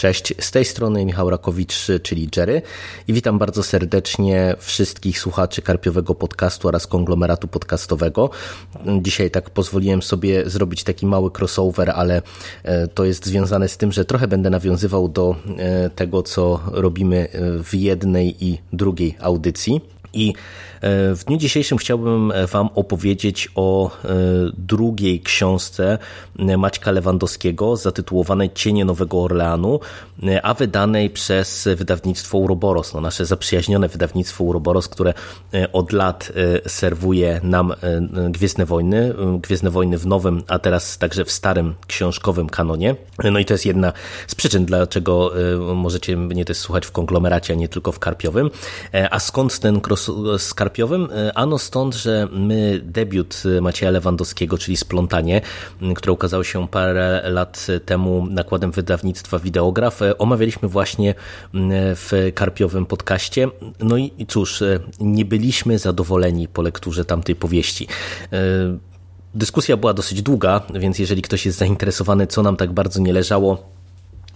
Cześć, 0.00 0.34
z 0.38 0.50
tej 0.50 0.64
strony 0.64 1.04
Michał 1.04 1.30
Rakowicz, 1.30 1.86
czyli 2.02 2.28
Jerry 2.36 2.62
i 3.08 3.12
witam 3.12 3.38
bardzo 3.38 3.62
serdecznie 3.62 4.54
wszystkich 4.58 5.20
słuchaczy 5.20 5.62
Karpiowego 5.62 6.14
Podcastu 6.14 6.68
oraz 6.68 6.86
konglomeratu 6.86 7.48
podcastowego. 7.48 8.30
Dzisiaj 9.02 9.30
tak 9.30 9.50
pozwoliłem 9.50 10.02
sobie 10.02 10.50
zrobić 10.50 10.84
taki 10.84 11.06
mały 11.06 11.30
crossover, 11.38 11.90
ale 11.90 12.22
e, 12.62 12.88
to 12.88 13.04
jest 13.04 13.26
związane 13.26 13.68
z 13.68 13.76
tym, 13.76 13.92
że 13.92 14.04
trochę 14.04 14.28
będę 14.28 14.50
nawiązywał 14.50 15.08
do 15.08 15.36
e, 15.58 15.90
tego, 15.90 16.22
co 16.22 16.60
robimy 16.66 17.28
w 17.64 17.74
jednej 17.74 18.44
i 18.44 18.58
drugiej 18.72 19.16
audycji. 19.20 19.80
I 20.12 20.28
e, 20.30 20.34
w 20.82 21.24
dniu 21.26 21.36
dzisiejszym 21.36 21.78
chciałbym 21.78 22.32
Wam 22.52 22.68
opowiedzieć 22.74 23.48
o 23.54 23.90
e, 23.90 24.08
drugiej 24.58 25.20
książce 25.20 25.98
Maćka 26.58 26.90
Lewandowskiego 26.90 27.76
zatytułowanej 27.76 28.50
Cienie 28.54 28.84
Nowego 28.84 29.22
Orleanu, 29.22 29.80
e, 30.22 30.46
a 30.46 30.54
wydanej 30.54 31.10
przez 31.10 31.68
wydawnictwo 31.76 32.38
Uroboros, 32.38 32.94
no 32.94 33.00
nasze 33.00 33.26
zaprzyjaźnione 33.26 33.88
wydawnictwo 33.88 34.44
Uroboros, 34.44 34.88
które 34.88 35.14
od 35.72 35.92
lat 35.92 36.32
serwuje 36.66 37.40
nam 37.42 37.74
Gwiezdne 38.30 38.66
Wojny, 38.66 39.14
Gwiezdne 39.42 39.70
Wojny 39.70 39.98
w 39.98 40.06
nowym, 40.06 40.42
a 40.48 40.58
teraz 40.58 40.98
także 40.98 41.24
w 41.24 41.30
starym 41.30 41.74
książkowym 41.86 42.48
kanonie. 42.48 42.96
No 43.24 43.38
i 43.38 43.44
to 43.44 43.54
jest 43.54 43.66
jedna 43.66 43.92
z 44.26 44.34
przyczyn, 44.34 44.64
dlaczego 44.64 45.32
możecie 45.74 46.16
mnie 46.16 46.44
też 46.44 46.56
słuchać 46.56 46.86
w 46.86 46.92
konglomeracie, 46.92 47.52
a 47.52 47.56
nie 47.56 47.68
tylko 47.68 47.92
w 47.92 47.98
karpiowym. 47.98 48.50
A 49.10 49.18
skąd 49.18 49.58
ten 49.58 49.80
cross 49.86 50.10
skarpiowym? 50.70 51.08
Ano 51.34 51.58
stąd, 51.58 51.94
że 51.94 52.28
my 52.32 52.80
debiut 52.84 53.42
Macieja 53.60 53.90
Lewandowskiego, 53.90 54.58
czyli 54.58 54.76
Splątanie, 54.76 55.40
które 55.96 56.12
ukazało 56.12 56.44
się 56.44 56.68
parę 56.68 57.22
lat 57.30 57.66
temu 57.86 58.26
nakładem 58.30 58.70
wydawnictwa 58.70 59.38
Wideograf, 59.38 60.00
omawialiśmy 60.18 60.68
właśnie 60.68 61.14
w 61.96 62.32
karpiowym 62.34 62.86
podcaście. 62.86 63.48
No 63.80 63.96
i 63.96 64.26
cóż, 64.28 64.62
nie 65.00 65.24
byliśmy 65.24 65.78
zadowoleni 65.78 66.48
po 66.48 66.62
lekturze 66.62 67.04
tamtej 67.04 67.36
powieści. 67.36 67.88
Dyskusja 69.34 69.76
była 69.76 69.94
dosyć 69.94 70.22
długa, 70.22 70.60
więc 70.74 70.98
jeżeli 70.98 71.22
ktoś 71.22 71.46
jest 71.46 71.58
zainteresowany, 71.58 72.26
co 72.26 72.42
nam 72.42 72.56
tak 72.56 72.72
bardzo 72.72 73.00
nie 73.00 73.12
leżało, 73.12 73.79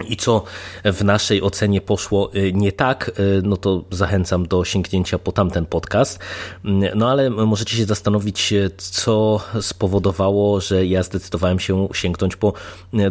i 0.09 0.17
co 0.17 0.43
w 0.85 1.05
naszej 1.05 1.43
ocenie 1.43 1.81
poszło 1.81 2.35
y, 2.35 2.53
nie 2.53 2.73
tak, 2.73 3.11
y, 3.19 3.43
no 3.43 3.57
to 3.57 3.85
zachęcam 3.91 4.47
do 4.47 4.65
sięgnięcia 4.65 5.19
po 5.19 5.33
tamten 5.33 5.67
podcast. 5.67 6.19
Mm, 6.65 6.99
no 6.99 7.11
ale 7.11 7.31
możecie 7.31 7.77
się 7.77 7.85
zastanowić, 7.85 8.53
y, 8.53 8.71
co 8.77 9.41
spowodowało, 9.61 10.61
że 10.61 10.87
ja 10.87 11.03
zdecydowałem 11.03 11.61
się 11.61 11.89
sięgnąć 11.93 12.37
po 12.37 12.53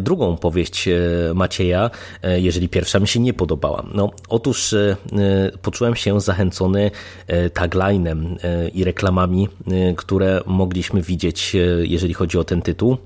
drugą 0.00 0.36
powieść 0.36 0.88
Macieja, 1.34 1.90
jeżeli 2.22 2.68
pierwsza 2.68 3.00
mi 3.00 3.08
się 3.08 3.20
nie 3.20 3.32
podobała. 3.34 3.84
No, 3.94 4.10
otóż 4.28 4.74
poczułem 5.62 5.96
się 5.96 6.20
zachęcony 6.20 6.90
taglinem 7.54 8.38
i 8.74 8.84
reklamami, 8.84 9.48
które 9.96 10.40
mogliśmy 10.46 11.02
widzieć, 11.02 11.56
jeżeli 11.82 12.14
chodzi 12.14 12.38
o 12.38 12.44
ten 12.44 12.62
tytuł. 12.62 12.98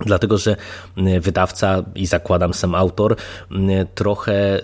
Dlatego, 0.00 0.38
że 0.38 0.56
e, 0.96 1.20
wydawca 1.20 1.82
i 1.94 2.06
zakładam 2.06 2.54
sam 2.54 2.74
autor 2.74 3.16
e, 3.50 3.86
trochę 3.94 4.58
e, 4.58 4.62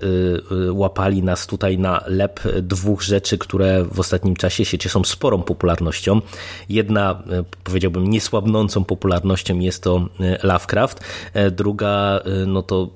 łapali 0.72 1.22
nas 1.22 1.46
tutaj 1.46 1.78
na 1.78 2.04
lep 2.06 2.40
dwóch 2.62 3.02
rzeczy, 3.02 3.38
które 3.38 3.84
w 3.84 4.00
ostatnim 4.00 4.36
czasie 4.36 4.64
się 4.64 4.78
cieszą 4.78 5.04
sporą 5.04 5.42
popularnością. 5.42 6.20
Jedna, 6.68 7.22
powiedziałbym, 7.64 8.10
niesłabnącą 8.10 8.84
popularnością 8.84 9.58
jest 9.58 9.82
to 9.82 10.08
Lovecraft. 10.42 11.00
Druga, 11.50 12.20
no 12.46 12.62
to 12.62 12.90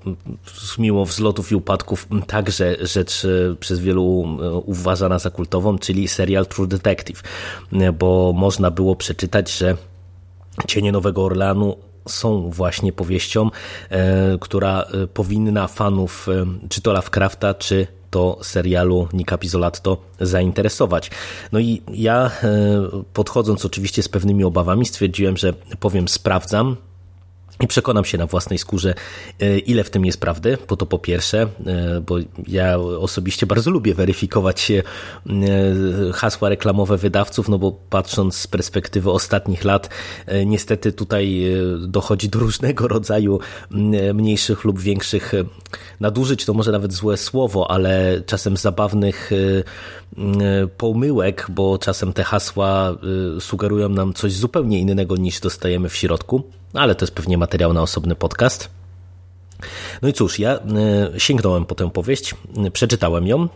mimo 0.78 1.04
wzlotów 1.04 1.52
i 1.52 1.54
upadków, 1.54 2.08
także 2.26 2.76
rzecz 2.80 3.26
przez 3.60 3.80
wielu 3.80 4.24
uważana 4.64 5.18
za 5.18 5.30
kultową, 5.30 5.78
czyli 5.78 6.08
serial 6.08 6.46
True 6.46 6.66
Detective, 6.66 7.22
bo 7.98 8.32
można 8.36 8.70
było 8.70 8.96
przeczytać, 8.96 9.58
że 9.58 9.76
Cienie 10.66 10.92
Nowego 10.92 11.24
Orlanu 11.24 11.76
są 12.08 12.50
właśnie 12.50 12.92
powieścią, 12.92 13.50
e, 13.90 14.38
która 14.40 14.82
e, 14.82 15.06
powinna 15.06 15.68
fanów 15.68 16.28
e, 16.28 16.46
czy 16.68 16.80
to 16.82 16.92
Lovecrafta, 16.92 17.54
czy 17.54 17.86
to 18.10 18.38
serialu 18.42 19.08
Nika 19.12 19.38
Pizzolatto 19.38 19.96
zainteresować. 20.20 21.10
No 21.52 21.58
i 21.58 21.82
ja 21.92 22.30
podchodząc 23.12 23.64
oczywiście 23.64 24.02
z 24.02 24.08
pewnymi 24.08 24.44
obawami 24.44 24.86
stwierdziłem, 24.86 25.36
że 25.36 25.52
powiem 25.80 26.08
sprawdzam, 26.08 26.76
i 27.60 27.66
przekonam 27.66 28.04
się 28.04 28.18
na 28.18 28.26
własnej 28.26 28.58
skórze, 28.58 28.94
e, 29.40 29.58
ile 29.58 29.84
w 29.84 29.90
tym 29.90 30.04
jest 30.06 30.20
prawdy, 30.20 30.58
bo 30.68 30.76
to 30.76 30.86
po 30.86 30.98
pierwsze, 30.98 31.42
e, 31.66 32.00
bo 32.00 32.16
ja 32.48 32.78
osobiście 32.78 33.46
bardzo 33.46 33.70
lubię 33.70 33.94
weryfikować 33.94 34.70
e, 34.70 34.82
hasła 36.14 36.48
reklamowe 36.48 36.96
wydawców, 36.96 37.48
no 37.48 37.58
bo 37.58 37.72
patrząc 37.90 38.36
z 38.36 38.46
perspektywy 38.46 39.10
ostatnich 39.10 39.64
lat, 39.64 39.90
niestety 40.46 40.92
tutaj 40.92 41.44
dochodzi 41.78 42.28
do 42.28 42.38
różnego 42.38 42.88
rodzaju 42.96 43.40
mniejszych 44.14 44.64
lub 44.64 44.80
większych 44.80 45.32
nadużyć, 46.00 46.44
to 46.44 46.54
może 46.54 46.72
nawet 46.72 46.92
złe 46.92 47.16
słowo, 47.16 47.70
ale 47.70 48.22
czasem 48.26 48.56
zabawnych 48.56 49.30
pomyłek, 50.78 51.46
bo 51.48 51.78
czasem 51.78 52.12
te 52.12 52.24
hasła 52.24 52.96
sugerują 53.40 53.88
nam 53.88 54.14
coś 54.14 54.32
zupełnie 54.32 54.80
innego 54.80 55.16
niż 55.16 55.40
dostajemy 55.40 55.88
w 55.88 55.96
środku 55.96 56.44
ale 56.80 56.94
to 56.94 57.04
jest 57.04 57.14
pewnie 57.14 57.38
materiał 57.38 57.72
na 57.72 57.82
osobny 57.82 58.14
podcast. 58.14 58.70
No 60.02 60.08
i 60.08 60.12
cóż, 60.12 60.38
ja 60.38 60.50
e, 60.50 60.60
sięgnąłem 61.20 61.64
po 61.64 61.74
tę 61.74 61.90
powieść, 61.90 62.34
przeczytałem 62.72 63.26
ją, 63.26 63.48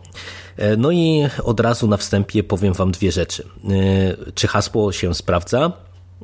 e, 0.57 0.77
no 0.77 0.91
i 0.91 1.27
od 1.45 1.61
razu 1.61 1.89
na 1.89 1.97
wstępie 1.97 2.43
powiem 2.43 2.75
Wam 2.75 2.91
dwie 2.91 3.13
rzeczy. 3.13 3.45
Czy 4.35 4.49
hasło 4.49 4.93
się 4.93 5.15
sprawdza? 5.15 5.73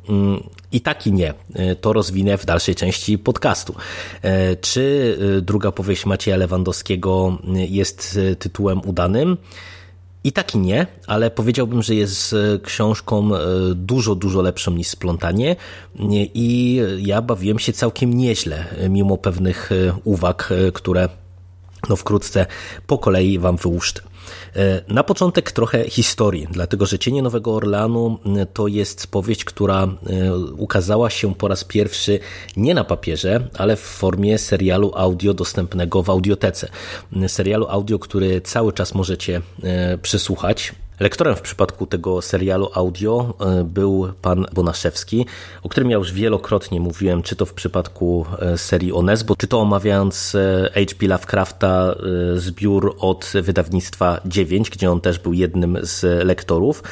Mm, 0.09 0.43
I 0.71 0.81
tak 0.81 1.07
i 1.07 1.11
nie. 1.11 1.33
To 1.81 1.93
rozwinę 1.93 2.37
w 2.37 2.45
dalszej 2.45 2.75
części 2.75 3.17
podcastu. 3.17 3.75
Czy 4.61 5.17
druga 5.41 5.71
powieść 5.71 6.05
Macieja 6.05 6.37
Lewandowskiego 6.37 7.37
jest 7.53 8.19
tytułem 8.39 8.81
udanym? 8.85 9.37
I 10.27 10.31
tak 10.31 10.55
i 10.55 10.57
nie, 10.57 10.87
ale 11.07 11.31
powiedziałbym, 11.31 11.81
że 11.81 11.95
jest 11.95 12.33
e, 12.33 12.59
książką 12.59 13.35
e, 13.35 13.39
dużo, 13.75 14.15
dużo 14.15 14.41
lepszą 14.41 14.71
niż 14.71 14.87
Splątanie 14.87 15.55
i 16.33 16.81
ja 16.99 17.21
bawiłem 17.21 17.59
się 17.59 17.73
całkiem 17.73 18.13
nieźle, 18.13 18.65
e, 18.69 18.89
mimo 18.89 19.17
pewnych 19.17 19.69
uwag, 20.03 20.53
które 20.73 21.09
no 21.89 21.95
wkrótce 21.95 22.45
po 22.87 22.97
kolei 22.97 23.39
Wam 23.39 23.57
wyłuszczę. 23.57 24.01
E, 24.57 24.81
na 24.87 25.03
początek 25.03 25.51
trochę 25.51 25.89
historii, 25.89 26.47
dlatego 26.51 26.85
że 26.85 26.99
Cienie 26.99 27.21
Nowego 27.21 27.55
Orleanu 27.55 28.19
e, 28.25 28.45
to 28.45 28.67
jest 28.67 29.07
powieść, 29.07 29.45
która 29.45 29.83
e, 29.83 30.35
ukazała 30.37 31.09
się 31.09 31.35
po 31.35 31.47
raz 31.47 31.63
pierwszy 31.63 32.19
nie 32.57 32.73
na 32.73 32.83
papierze, 32.83 33.47
ale 33.57 33.75
w 33.75 33.79
formie 33.79 34.37
serialu 34.37 34.91
audio 34.95 35.33
dostępnego 35.33 36.03
w 36.03 36.09
audiotece. 36.09 36.69
Serialu 37.27 37.67
audio, 37.69 37.99
który 37.99 38.41
cały 38.41 38.73
czas 38.73 38.93
możecie 38.95 39.41
przesłuchać. 40.01 40.73
Lektorem 40.99 41.35
w 41.35 41.41
przypadku 41.41 41.85
tego 41.85 42.21
serialu 42.21 42.69
audio 42.73 43.33
e, 43.39 43.63
był 43.63 44.13
pan 44.21 44.45
Bonaszewski, 44.53 45.25
o 45.63 45.69
którym 45.69 45.91
ja 45.91 45.97
już 45.97 46.11
wielokrotnie 46.11 46.79
mówiłem, 46.79 47.23
czy 47.23 47.35
to 47.35 47.45
w 47.45 47.53
przypadku 47.53 48.25
e, 48.39 48.57
serii 48.57 48.93
Onesbo, 48.93 49.35
czy 49.35 49.47
to 49.47 49.59
omawiając 49.59 50.35
H.P. 50.73 51.07
Lovecrafta 51.07 51.95
e, 52.35 52.39
zbiór 52.39 52.95
od 52.99 53.33
wydawnictwa 53.41 54.21
9, 54.25 54.69
gdzie 54.69 54.91
on 54.91 55.01
też 55.01 55.19
był 55.19 55.33
jednym 55.33 55.77
z 55.81 56.25
lektorów. 56.25 56.83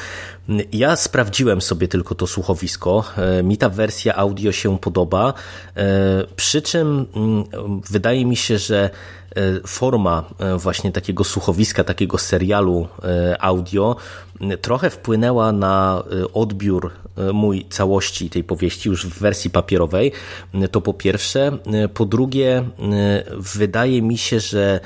Ja 0.72 0.96
sprawdziłem 0.96 1.60
sobie 1.60 1.88
tylko 1.88 2.14
to 2.14 2.26
słuchowisko. 2.26 3.04
Mi 3.44 3.56
ta 3.56 3.68
wersja 3.68 4.14
audio 4.14 4.52
się 4.52 4.78
podoba, 4.78 5.34
przy 6.36 6.62
czym 6.62 7.06
mm, 7.16 7.44
wydaje 7.90 8.26
mi 8.26 8.36
się, 8.36 8.58
że 8.58 8.90
E, 9.25 9.25
forma 9.66 10.24
e, 10.38 10.56
właśnie 10.56 10.92
takiego 10.92 11.24
słuchowiska, 11.24 11.84
takiego 11.84 12.18
serialu 12.18 12.88
e, 13.02 13.42
audio 13.42 13.96
trochę 14.60 14.90
wpłynęła 14.90 15.52
na 15.52 16.02
odbiór 16.34 16.90
mój 17.32 17.66
całości 17.70 18.30
tej 18.30 18.44
powieści 18.44 18.88
już 18.88 19.06
w 19.06 19.18
wersji 19.18 19.50
papierowej. 19.50 20.12
To 20.70 20.80
po 20.80 20.94
pierwsze. 20.94 21.58
Po 21.94 22.04
drugie, 22.04 22.64
wydaje 23.36 24.02
mi 24.02 24.18
się, 24.18 24.40
że 24.40 24.80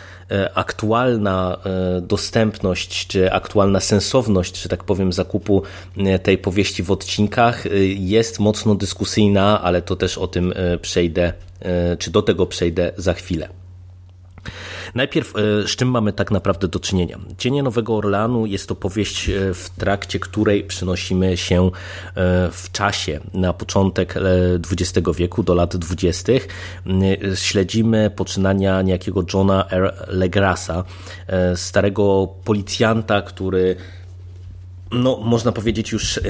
aktualna 0.55 1.59
dostępność, 2.03 3.07
czy 3.07 3.33
aktualna 3.33 3.81
sensowność, 3.81 4.63
że 4.63 4.69
tak 4.69 4.85
powiem, 4.85 5.13
zakupu 5.13 5.63
tej 6.23 6.39
powieści 6.39 6.83
w 6.83 6.91
odcinkach 6.91 7.65
jest 7.95 8.41
mocno 8.41 8.75
dyskusyjna, 8.75 9.63
ale 9.63 9.83
to 9.83 9.97
też 9.97 10.19
o 10.19 10.27
tym 10.27 10.55
przejdę, 10.83 11.33
czy 11.99 12.11
do 12.11 12.23
tego 12.23 12.47
przejdę 12.47 12.93
za 12.97 13.15
chwilę. 13.15 13.60
Najpierw 14.95 15.37
e, 15.37 15.69
z 15.69 15.77
czym 15.77 15.91
mamy 15.91 16.13
tak 16.13 16.31
naprawdę 16.31 16.69
do 16.69 16.81
czynienia? 16.81 17.19
Cienie 17.39 17.63
Nowego 17.63 17.97
Orleanu 17.97 18.47
jest 18.47 18.69
to 18.69 18.75
powieść, 18.75 19.29
e, 19.29 19.55
w 19.55 19.71
trakcie 19.71 20.21
której 20.21 20.65
przenosimy 20.65 21.37
się 21.37 21.67
e, 21.67 21.71
w 22.53 22.73
czasie 22.73 23.21
na 23.35 23.53
początek 23.53 24.15
XX 24.71 25.09
wieku, 25.17 25.43
do 25.43 25.55
lat 25.55 25.77
20. 25.77 26.33
Śledzimy 27.35 28.11
poczynania 28.17 28.83
niejakiego 28.83 29.25
Johna 29.35 29.69
R. 29.71 29.95
Legrasa, 30.09 30.85
starego 31.55 32.29
policjanta, 32.45 33.23
który 33.23 33.77
no, 34.93 35.17
można 35.17 35.53
powiedzieć, 35.53 35.93
już 35.93 36.21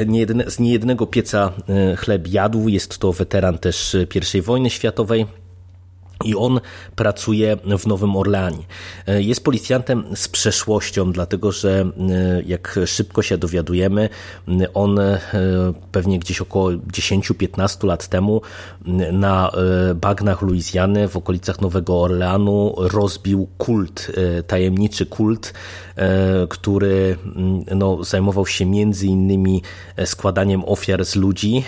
z 0.47 0.59
niejednego 0.59 1.07
pieca 1.07 1.53
chleb 1.97 2.29
jadł. 2.29 2.69
Jest 2.69 2.99
to 2.99 3.13
weteran 3.13 3.59
też 3.59 3.97
I 4.35 4.43
wojny 4.43 4.71
światowej 4.71 5.27
i 6.25 6.37
on 6.37 6.61
pracuje 6.97 7.57
w 7.79 7.87
Nowym 7.87 8.17
Orleanie. 8.17 8.65
E, 9.07 9.23
jest 9.23 9.45
policjantem 9.45 10.05
z 10.15 10.29
przeszłością, 10.29 11.13
dlatego 11.13 11.53
że 11.53 11.81
e, 11.81 12.43
jak 12.47 12.79
szybko 12.87 13.23
się 13.23 13.39
dowiadujemy, 13.39 14.09
on 14.75 14.99
e, 14.99 15.21
pewnie 15.93 16.19
gdzieś 16.19 16.41
około 16.41 16.71
10-15 16.71 17.87
lat 17.87 18.09
temu 18.09 18.41
na 19.13 19.51
bagnach 19.95 20.43
Luizjany 20.43 21.09
w 21.09 21.17
okolicach 21.17 21.61
Nowego 21.61 22.03
Orleanu 22.03 22.75
rozbił 22.77 23.49
kult, 23.59 24.13
tajemniczy 24.47 25.07
kult, 25.07 25.55
który 26.49 27.17
no, 27.77 28.05
zajmował 28.05 28.47
się 28.47 28.67
między 28.67 29.07
innymi 29.07 29.63
składaniem 30.05 30.65
ofiar 30.65 31.05
z 31.05 31.17
ludzi. 31.17 31.65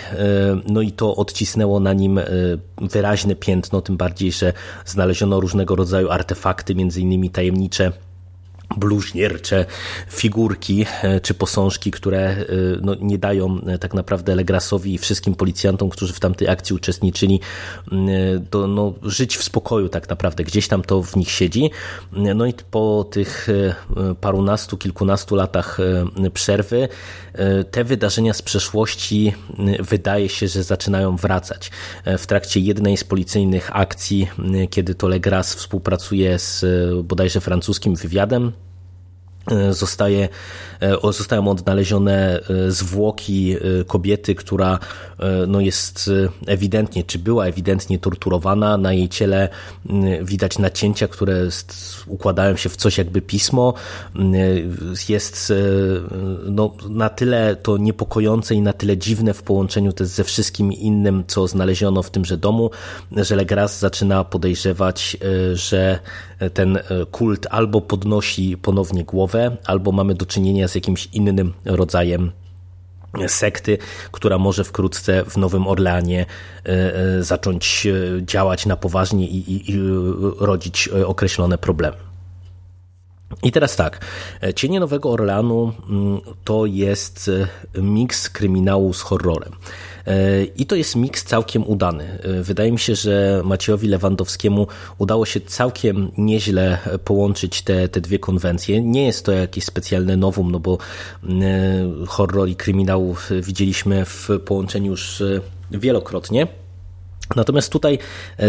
No 0.67 0.81
i 0.81 0.91
to 0.91 1.15
odcisnęło 1.15 1.79
na 1.79 1.93
nim 1.93 2.19
wyraźne 2.87 3.35
piętno, 3.35 3.81
tym 3.81 3.97
bardziej, 3.97 4.31
że 4.31 4.53
znaleziono 4.85 5.39
różnego 5.39 5.75
rodzaju 5.75 6.09
artefakty, 6.09 6.75
między 6.75 7.01
innymi 7.01 7.29
tajemnicze 7.29 7.91
bluźniercze 8.77 9.65
figurki 10.09 10.85
e, 11.03 11.21
czy 11.21 11.33
posążki, 11.33 11.91
które 11.91 12.19
e, 12.19 12.45
no, 12.81 12.95
nie 13.01 13.17
dają 13.17 13.61
e, 13.67 13.77
tak 13.77 13.93
naprawdę 13.93 14.35
Legrasowi 14.35 14.93
i 14.93 14.97
wszystkim 14.97 15.35
policjantom, 15.35 15.89
którzy 15.89 16.13
w 16.13 16.19
tamtej 16.19 16.49
akcji 16.49 16.75
uczestniczyli, 16.75 17.39
do, 18.51 18.67
no, 18.67 18.93
żyć 19.03 19.37
w 19.37 19.43
spokoju 19.43 19.89
tak 19.89 20.09
naprawdę. 20.09 20.43
Gdzieś 20.43 20.67
tam 20.67 20.81
to 20.81 21.03
w 21.03 21.15
nich 21.15 21.31
siedzi. 21.31 21.69
No 22.11 22.45
i 22.45 22.53
po 22.71 23.05
tych 23.11 23.47
parunastu, 24.21 24.77
kilkunastu 24.77 25.35
latach 25.35 25.77
przerwy 26.33 26.87
te 27.71 27.83
wydarzenia 27.83 28.33
z 28.33 28.41
przeszłości 28.41 29.33
wydaje 29.79 30.29
się, 30.29 30.47
że 30.47 30.63
zaczynają 30.63 31.15
wracać. 31.15 31.71
W 32.17 32.25
trakcie 32.25 32.59
jednej 32.59 32.97
z 32.97 33.03
policyjnych 33.03 33.75
akcji, 33.75 34.29
kiedy 34.69 34.95
to 34.95 35.07
Legras 35.07 35.55
współpracuje 35.55 36.39
z 36.39 36.65
bodajże 37.03 37.41
francuskim 37.41 37.95
wywiadem, 37.95 38.51
zostaje, 39.71 40.29
e, 40.79 41.13
zostają 41.13 41.47
odnalezione 41.47 42.39
e, 42.39 42.71
zwłoki 42.71 43.55
kobiety, 43.87 44.35
która 44.35 44.79
no 45.47 45.61
jest 45.61 46.09
ewidentnie, 46.47 47.03
czy 47.03 47.19
była 47.19 47.45
ewidentnie 47.45 47.99
torturowana. 47.99 48.77
Na 48.77 48.93
jej 48.93 49.09
ciele 49.09 49.49
widać 50.21 50.59
nacięcia, 50.59 51.07
które 51.07 51.47
układają 52.07 52.55
się 52.55 52.69
w 52.69 52.75
coś 52.75 52.97
jakby 52.97 53.21
pismo. 53.21 53.73
Jest 55.09 55.53
no, 56.45 56.73
na 56.89 57.09
tyle 57.09 57.55
to 57.55 57.77
niepokojące 57.77 58.55
i 58.55 58.61
na 58.61 58.73
tyle 58.73 58.97
dziwne 58.97 59.33
w 59.33 59.43
połączeniu 59.43 59.93
też 59.93 60.07
ze 60.07 60.23
wszystkim 60.23 60.73
innym, 60.73 61.23
co 61.27 61.47
znaleziono 61.47 62.03
w 62.03 62.09
tymże 62.09 62.37
domu, 62.37 62.69
że 63.11 63.35
Legras 63.35 63.79
zaczyna 63.79 64.23
podejrzewać, 64.23 65.17
że 65.53 65.99
ten 66.53 66.79
kult 67.11 67.47
albo 67.49 67.81
podnosi 67.81 68.57
ponownie 68.57 69.03
głowę, 69.03 69.32
albo 69.65 69.91
mamy 69.91 70.15
do 70.15 70.25
czynienia 70.25 70.67
z 70.67 70.75
jakimś 70.75 71.09
innym 71.13 71.53
rodzajem 71.65 72.31
sekty, 73.27 73.77
która 74.11 74.37
może 74.37 74.63
wkrótce 74.63 75.23
w 75.25 75.37
Nowym 75.37 75.67
Orleanie 75.67 76.25
e, 76.65 76.69
e, 76.69 77.23
zacząć 77.23 77.87
e, 77.87 78.25
działać 78.25 78.65
na 78.65 78.77
poważnie 78.77 79.27
i, 79.27 79.51
i, 79.51 79.71
i 79.71 79.79
rodzić 80.39 80.87
określone 80.87 81.57
problemy. 81.57 82.12
I 83.43 83.51
teraz 83.51 83.75
tak, 83.75 84.05
Cienie 84.55 84.79
Nowego 84.79 85.11
Orleanu 85.11 85.73
mm, 85.89 86.21
to 86.43 86.65
jest 86.65 87.31
miks 87.75 88.29
kryminału 88.29 88.93
z 88.93 89.01
horrorem. 89.01 89.53
E, 90.07 90.43
I 90.43 90.65
to 90.65 90.75
jest 90.75 90.95
miks 90.95 91.23
całkiem 91.23 91.67
udany. 91.67 92.19
E, 92.23 92.43
wydaje 92.43 92.71
mi 92.71 92.79
się, 92.79 92.95
że 92.95 93.41
Maciejowi 93.45 93.87
Lewandowskiemu 93.87 94.67
udało 94.97 95.25
się 95.25 95.41
całkiem 95.41 96.11
nieźle 96.17 96.77
połączyć 97.05 97.61
te, 97.61 97.87
te 97.89 98.01
dwie 98.01 98.19
konwencje. 98.19 98.81
Nie 98.81 99.05
jest 99.05 99.25
to 99.25 99.31
jakieś 99.31 99.63
specjalne 99.63 100.17
nowum, 100.17 100.51
no 100.51 100.59
bo 100.59 100.77
e, 101.23 101.27
horror 102.07 102.49
i 102.49 102.55
kryminał 102.55 103.15
widzieliśmy 103.41 104.05
w 104.05 104.29
połączeniu 104.45 104.91
już 104.91 105.23
wielokrotnie. 105.71 106.47
Natomiast 107.35 107.71
tutaj 107.71 107.99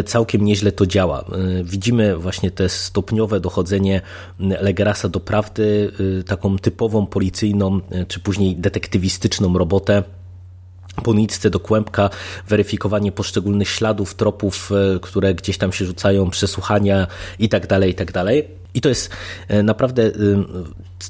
całkiem 0.06 0.44
nieźle 0.44 0.72
to 0.72 0.86
działa. 0.86 1.24
Widzimy 1.64 2.16
właśnie 2.16 2.50
te 2.50 2.68
stopniowe 2.68 3.40
dochodzenie 3.40 4.00
Legerasa 4.38 5.08
do 5.08 5.20
prawdy, 5.20 5.92
taką 6.26 6.58
typową 6.58 7.06
policyjną, 7.06 7.80
czy 8.08 8.20
później 8.20 8.56
detektywistyczną 8.56 9.58
robotę 9.58 10.02
po 11.02 11.14
nitce 11.14 11.50
do 11.50 11.60
kłębka, 11.60 12.10
weryfikowanie 12.48 13.12
poszczególnych 13.12 13.68
śladów, 13.68 14.14
tropów, 14.14 14.70
e, 14.72 15.00
które 15.00 15.34
gdzieś 15.34 15.58
tam 15.58 15.72
się 15.72 15.84
rzucają, 15.84 16.30
przesłuchania 16.30 17.06
i 17.38 17.48
tak 17.48 17.66
dalej, 18.12 18.54
i 18.74 18.80
to 18.80 18.88
jest 18.88 19.10
e, 19.48 19.62
naprawdę 19.62 20.10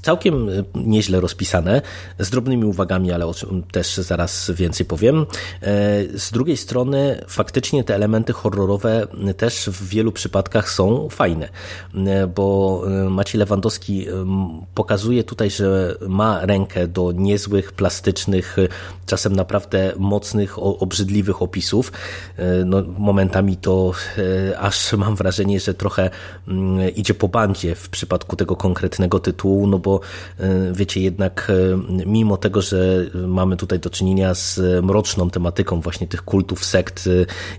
całkiem 0.03 0.49
e, 0.49 0.53
nieźle 0.75 1.21
rozpisane, 1.21 1.83
z 2.19 2.31
drobnymi 2.31 2.65
uwagami, 2.65 3.13
ale 3.13 3.27
o 3.27 3.35
czym 3.35 3.63
też 3.63 3.97
zaraz 3.97 4.51
więcej 4.55 4.87
powiem. 4.87 5.21
E, 5.21 5.27
z 6.19 6.33
drugiej 6.33 6.57
strony, 6.57 7.25
faktycznie 7.29 7.85
te 7.85 7.95
elementy 7.95 8.33
horrorowe 8.33 9.07
też 9.37 9.69
w 9.69 9.89
wielu 9.89 10.13
przypadkach 10.13 10.71
są 10.71 11.09
fajne, 11.09 11.49
e, 11.95 12.27
bo 12.27 12.55
Maciej 13.11 13.39
Lewandowski 13.39 14.07
pokazuje 14.75 15.25
tutaj, 15.25 15.51
że 15.51 15.97
ma 16.09 16.47
rękę 16.47 16.89
do 16.89 17.13
niezłych, 17.13 17.73
plastycznych, 17.73 18.57
czasem 19.07 19.37
naprawdę 19.37 19.93
mocnych, 19.97 20.59
obrzydliwych 20.59 21.43
opisów. 21.43 21.93
No, 22.65 22.83
momentami 22.99 23.57
to 23.57 23.93
aż 24.59 24.93
mam 24.93 25.17
wrażenie, 25.17 25.61
że 25.61 25.75
trochę 25.75 26.11
idzie 26.97 27.15
po 27.15 27.29
bandzie 27.29 27.54
w 27.75 27.89
przypadku 27.89 28.37
tego 28.37 28.57
konkretnego 28.57 29.21
tytułu, 29.21 29.67
no 29.67 29.79
bo 29.79 30.01
e, 30.39 30.73
wiecie, 30.73 31.01
jednak 31.01 31.51
e, 31.51 32.07
mimo 32.07 32.37
tego, 32.37 32.63
że 32.63 33.05
mamy 33.27 33.57
tutaj 33.57 33.79
do 33.79 33.91
czynienia 33.91 34.35
z 34.35 34.61
mroczną 34.85 35.31
tematyką 35.31 35.81
właśnie 35.81 36.07
tych 36.09 36.23
kultów, 36.23 36.65
sekt 36.65 37.07
e, 37.07 37.11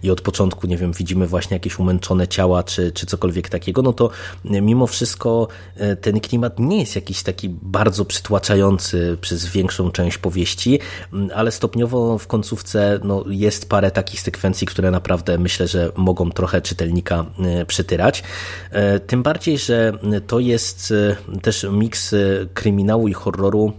i 0.03 0.11
od 0.11 0.21
początku, 0.21 0.67
nie 0.67 0.77
wiem, 0.77 0.93
widzimy 0.93 1.27
właśnie 1.27 1.55
jakieś 1.55 1.79
umęczone 1.79 2.27
ciała 2.27 2.63
czy, 2.63 2.91
czy 2.91 3.05
cokolwiek 3.05 3.49
takiego, 3.49 3.81
no 3.81 3.93
to 3.93 4.09
mimo 4.45 4.87
wszystko 4.87 5.47
ten 6.01 6.19
klimat 6.19 6.59
nie 6.59 6.79
jest 6.79 6.95
jakiś 6.95 7.23
taki 7.23 7.49
bardzo 7.49 8.05
przytłaczający 8.05 9.17
przez 9.21 9.45
większą 9.45 9.91
część 9.91 10.17
powieści, 10.17 10.79
ale 11.35 11.51
stopniowo 11.51 12.17
w 12.17 12.27
końcówce 12.27 12.99
no, 13.03 13.23
jest 13.27 13.69
parę 13.69 13.91
takich 13.91 14.21
sekwencji, 14.21 14.67
które 14.67 14.91
naprawdę 14.91 15.37
myślę, 15.37 15.67
że 15.67 15.91
mogą 15.95 16.31
trochę 16.31 16.61
czytelnika 16.61 17.25
przytyrać. 17.67 18.23
Tym 19.07 19.23
bardziej, 19.23 19.57
że 19.57 19.84
to 20.27 20.39
jest 20.39 20.93
też 21.41 21.65
miks 21.71 22.15
kryminału 22.53 23.07
i 23.07 23.13
horroru 23.13 23.73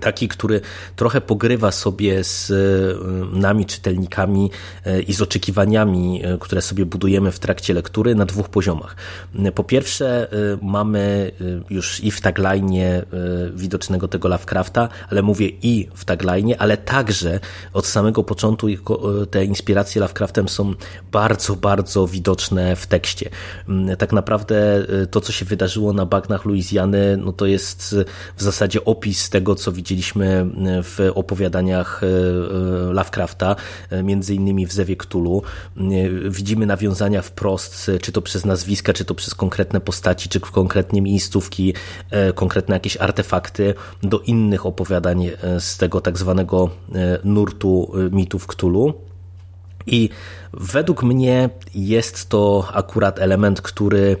taki, 0.00 0.28
który 0.28 0.60
trochę 0.96 1.20
pogrywa 1.20 1.72
sobie 1.72 2.24
z 2.24 2.50
e, 2.50 3.38
nami, 3.38 3.66
czytelnikami 3.66 4.50
e, 4.84 5.00
i 5.00 5.12
z 5.12 5.22
oczekiwaniami, 5.22 6.20
e, 6.24 6.38
które 6.38 6.62
sobie 6.62 6.86
budujemy 6.86 7.32
w 7.32 7.38
trakcie 7.38 7.74
lektury 7.74 8.14
na 8.14 8.24
dwóch 8.24 8.48
poziomach. 8.48 8.96
Po 9.54 9.64
pierwsze, 9.64 10.28
mamy 10.62 11.32
już 11.70 12.04
i 12.04 12.10
w 12.10 12.20
tagline 12.20 13.02
widocznego 13.54 14.08
tego 14.08 14.28
Lovecrafta, 14.28 14.88
ale 15.10 15.22
mówię 15.22 15.48
i 15.62 15.88
w 15.94 16.04
tagline, 16.04 16.54
ale 16.58 16.76
także 16.76 17.40
od 17.72 17.86
samego 17.86 18.24
początku 18.24 18.66
te 19.30 19.44
inspiracje 19.44 20.00
Lovecraftem 20.00 20.48
są 20.48 20.74
bardzo, 21.12 21.56
bardzo 21.56 22.06
widoczne 22.06 22.76
w 22.76 22.86
tekście. 22.86 23.30
Tak 23.98 24.12
naprawdę 24.12 24.86
to, 25.10 25.20
co 25.20 25.32
się 25.32 25.44
wydarzyło 25.44 25.92
na 25.92 26.06
bagnach 26.06 26.44
Luizjany, 26.44 27.16
no 27.16 27.32
to 27.32 27.46
jest 27.46 27.96
w 28.36 28.42
zasadzie 28.42 28.84
opis 28.84 29.30
tego, 29.30 29.54
co 29.54 29.72
widzieliśmy 29.88 30.26
e, 30.26 30.82
w 30.82 30.98
opowiadaniach 31.14 32.02
e, 32.02 32.06
e, 32.06 32.92
Lovecrafta, 32.92 33.56
między 34.02 34.34
innymi 34.34 34.66
w 34.66 34.72
Zewie 34.72 34.96
Cthulhu. 34.96 35.42
Widzimy 36.28 36.66
nawiązania 36.66 37.22
wprost, 37.22 37.90
czy 38.02 38.12
to 38.12 38.22
przez 38.22 38.44
nazwiska, 38.44 38.92
czy 38.92 39.04
to 39.04 39.14
przez 39.14 39.34
konkretne 39.34 39.80
postaci, 39.80 40.28
czy 40.28 40.40
konkretnie 40.40 41.02
miejscówki, 41.02 41.74
konkretne 42.34 42.76
jakieś 42.76 42.96
artefakty 42.96 43.74
do 44.02 44.20
innych 44.20 44.66
opowiadań 44.66 45.30
z 45.58 45.76
tego 45.76 46.00
tak 46.00 46.18
zwanego 46.18 46.70
nurtu 47.24 47.92
mitów 48.10 48.46
Cthulhu. 48.46 48.94
I 49.86 50.08
według 50.52 51.02
mnie 51.02 51.50
jest 51.74 52.28
to 52.28 52.68
akurat 52.72 53.18
element, 53.18 53.60
który 53.60 54.16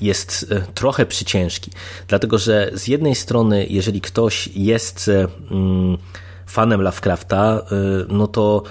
jest 0.00 0.46
e, 0.50 0.60
trochę 0.74 1.06
przyciężki. 1.06 1.70
Dlatego, 2.08 2.38
że 2.38 2.70
z 2.74 2.88
jednej 2.88 3.14
strony, 3.14 3.66
jeżeli 3.70 4.00
ktoś 4.00 4.48
jest 4.54 5.08
e, 5.08 5.26
mm, 5.50 5.98
fanem 6.46 6.82
Lovecrafta, 6.82 7.58
e, 7.58 7.74
no 8.08 8.26
to 8.26 8.62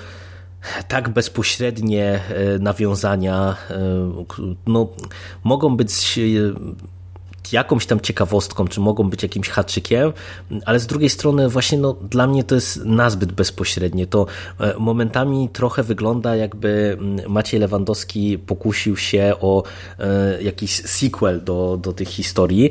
tak 0.88 1.10
bezpośrednie 1.10 2.20
nawiązania 2.60 3.56
no, 4.68 4.88
mogą 5.44 5.78
być 5.78 6.20
jakąś 7.54 7.86
tam 7.86 8.00
ciekawostką, 8.00 8.68
czy 8.68 8.80
mogą 8.80 9.10
być 9.10 9.24
jakimś 9.24 9.50
haczykiem, 9.50 10.14
ale 10.66 10.80
z 10.80 10.88
drugiej 10.88 11.10
strony 11.10 11.50
właśnie 11.50 11.78
no, 11.78 11.94
dla 11.94 12.28
mnie 12.28 12.44
to 12.44 12.56
jest 12.56 12.86
nazbyt 12.86 13.32
bezpośrednie. 13.32 14.08
To 14.08 14.26
e, 14.60 14.74
momentami 14.80 15.50
trochę 15.54 15.84
wygląda 15.84 16.36
jakby 16.36 16.98
mm, 17.00 17.32
Maciej 17.32 17.60
Lewandowski 17.60 18.38
pokusił 18.38 18.98
się 18.98 19.34
o 19.42 19.64
e, 20.00 20.44
jakiś 20.44 20.72
sequel 20.72 21.44
do, 21.44 21.80
do 21.82 21.94
tych 21.94 22.08
historii 22.08 22.70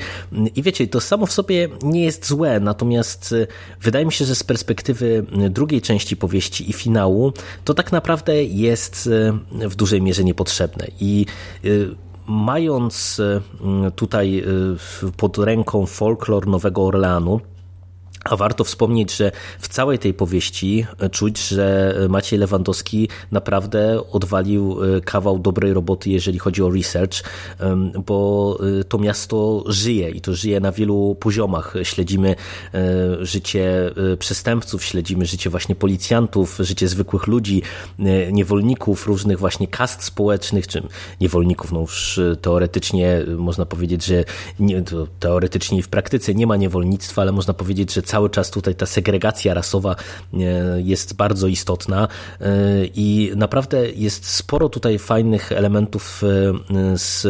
i 0.56 0.62
wiecie, 0.62 0.87
to 0.87 1.00
samo 1.00 1.26
w 1.26 1.33
sobie 1.33 1.68
nie 1.83 2.04
jest 2.04 2.26
złe, 2.26 2.61
natomiast 2.61 3.33
e, 3.33 3.47
wydaje 3.80 4.06
mi 4.06 4.12
się, 4.12 4.25
że 4.25 4.35
z 4.35 4.42
perspektywy 4.42 5.26
drugiej 5.50 5.83
części 5.83 6.16
powieści 6.16 6.71
i 6.71 6.73
finału, 6.73 7.33
to 7.64 7.75
tak 7.75 7.92
naprawdę 7.92 8.45
jest 8.45 9.11
w 9.52 9.75
dużej 9.75 10.02
mierze 10.02 10.25
niepotrzebne 10.25 10.87
i 11.00 11.26
mając 12.26 13.21
e, 13.21 13.90
tutaj 13.90 14.38
e, 14.38 14.42
pod 15.16 15.38
ręką 15.38 15.87
folklor 15.87 16.47
Nowego 16.47 16.87
Orleanu, 16.87 17.40
a 18.30 18.37
warto 18.37 18.64
wspomnieć, 18.64 19.16
że 19.16 19.33
w 19.59 19.68
całej 19.68 19.99
tej 19.99 20.14
powieści 20.14 20.87
czuć, 21.11 21.49
że 21.49 21.95
Maciej 22.09 22.38
Lewandowski 22.38 23.09
naprawdę 23.30 24.11
odwalił 24.12 24.78
e, 24.97 25.00
kawał 25.00 25.38
dobrej 25.38 25.73
roboty, 25.73 26.11
jeżeli 26.11 26.38
chodzi 26.38 26.62
o 26.62 26.71
research, 26.71 27.23
bo 28.06 28.59
e, 28.80 28.85
to 28.85 28.99
miasto 28.99 29.64
żyje 29.66 30.11
i 30.11 30.21
to 30.21 30.35
żyje 30.35 30.61
na 30.61 30.73
wielu 30.73 31.16
poziomach. 31.21 31.75
Śledzimy 31.83 32.35
e, 32.75 33.26
życie 33.26 33.90
przestępców, 34.18 34.85
śledzimy 34.85 35.26
życie 35.26 35.50
właśnie 35.50 35.75
policjantów, 35.75 36.59
życie 36.61 36.88
zwykłych 36.88 37.26
ludzi, 37.26 37.62
niewolników, 38.33 39.06
różnych 39.06 39.38
właśnie 39.38 39.68
kast 39.68 40.02
społecznych, 40.02 40.66
czy 40.66 40.83
niewolników, 41.21 41.73
no 41.73 41.80
już 41.80 42.21
teoretycznie 42.42 43.23
można 43.37 43.66
powiedzieć, 43.66 44.04
że 44.04 44.25
nie, 44.61 44.83
teoretycznie 45.21 45.78
i 45.78 45.83
w 45.83 45.88
praktyce 45.88 46.35
nie 46.35 46.47
ma 46.47 46.56
niewolnictwa, 46.56 47.23
ale 47.23 47.33
można 47.33 47.54
powiedzieć, 47.54 47.95
że 47.95 48.02
cały 48.02 48.15
cały 48.16 48.30
czas 48.30 48.50
tutaj 48.50 48.75
ta 48.75 48.87
segregacja 48.87 49.54
rasowa 49.54 49.96
e, 49.96 50.37
jest 50.80 51.16
bardzo 51.16 51.46
istotna 51.46 52.08
e, 52.40 52.49
i 52.94 53.32
naprawdę 53.37 53.90
jest 53.90 54.26
sporo 54.26 54.68
tutaj 54.68 54.99
fajnych 54.99 55.52
elementów 55.52 56.23
e, 56.25 56.99
z 56.99 57.26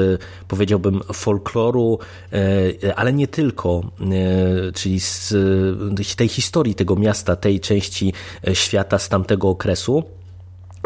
powiedziałbym 0.48 1.00
folkloru, 1.12 1.98
ale 2.96 3.12
nie 3.12 3.28
tylko, 3.28 3.80
czyli 4.74 5.00
z 5.00 5.34
tej 6.16 6.28
historii 6.28 6.74
tego 6.74 6.96
miasta, 6.96 7.36
tej 7.36 7.60
części 7.60 8.12
świata 8.52 8.98
z 8.98 9.08
tamtego 9.08 9.48
okresu. 9.48 10.04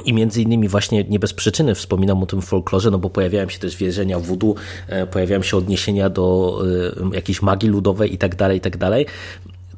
I 0.05 0.13
między 0.13 0.43
innymi 0.43 0.69
właśnie 0.69 1.05
nie 1.05 1.19
bez 1.19 1.33
przyczyny 1.33 1.75
wspominam 1.75 2.23
o 2.23 2.27
tym 2.27 2.43
folklorze, 2.43 2.91
no 2.91 2.99
bo 2.99 3.11
pojawiają 3.11 3.49
się 3.49 3.59
też 3.59 3.77
wierzenia 3.77 4.19
wudu, 4.19 4.55
pojawiają 5.11 5.43
się 5.43 5.57
odniesienia 5.57 6.11
do 6.11 6.59
jakiejś 7.13 7.43
magii 7.43 7.69
ludowej 7.69 8.15
i 8.15 8.19
tak 8.19 8.35
dalej, 8.35 8.59
i 8.59 8.61
tak 8.61 8.77
dalej 8.77 9.07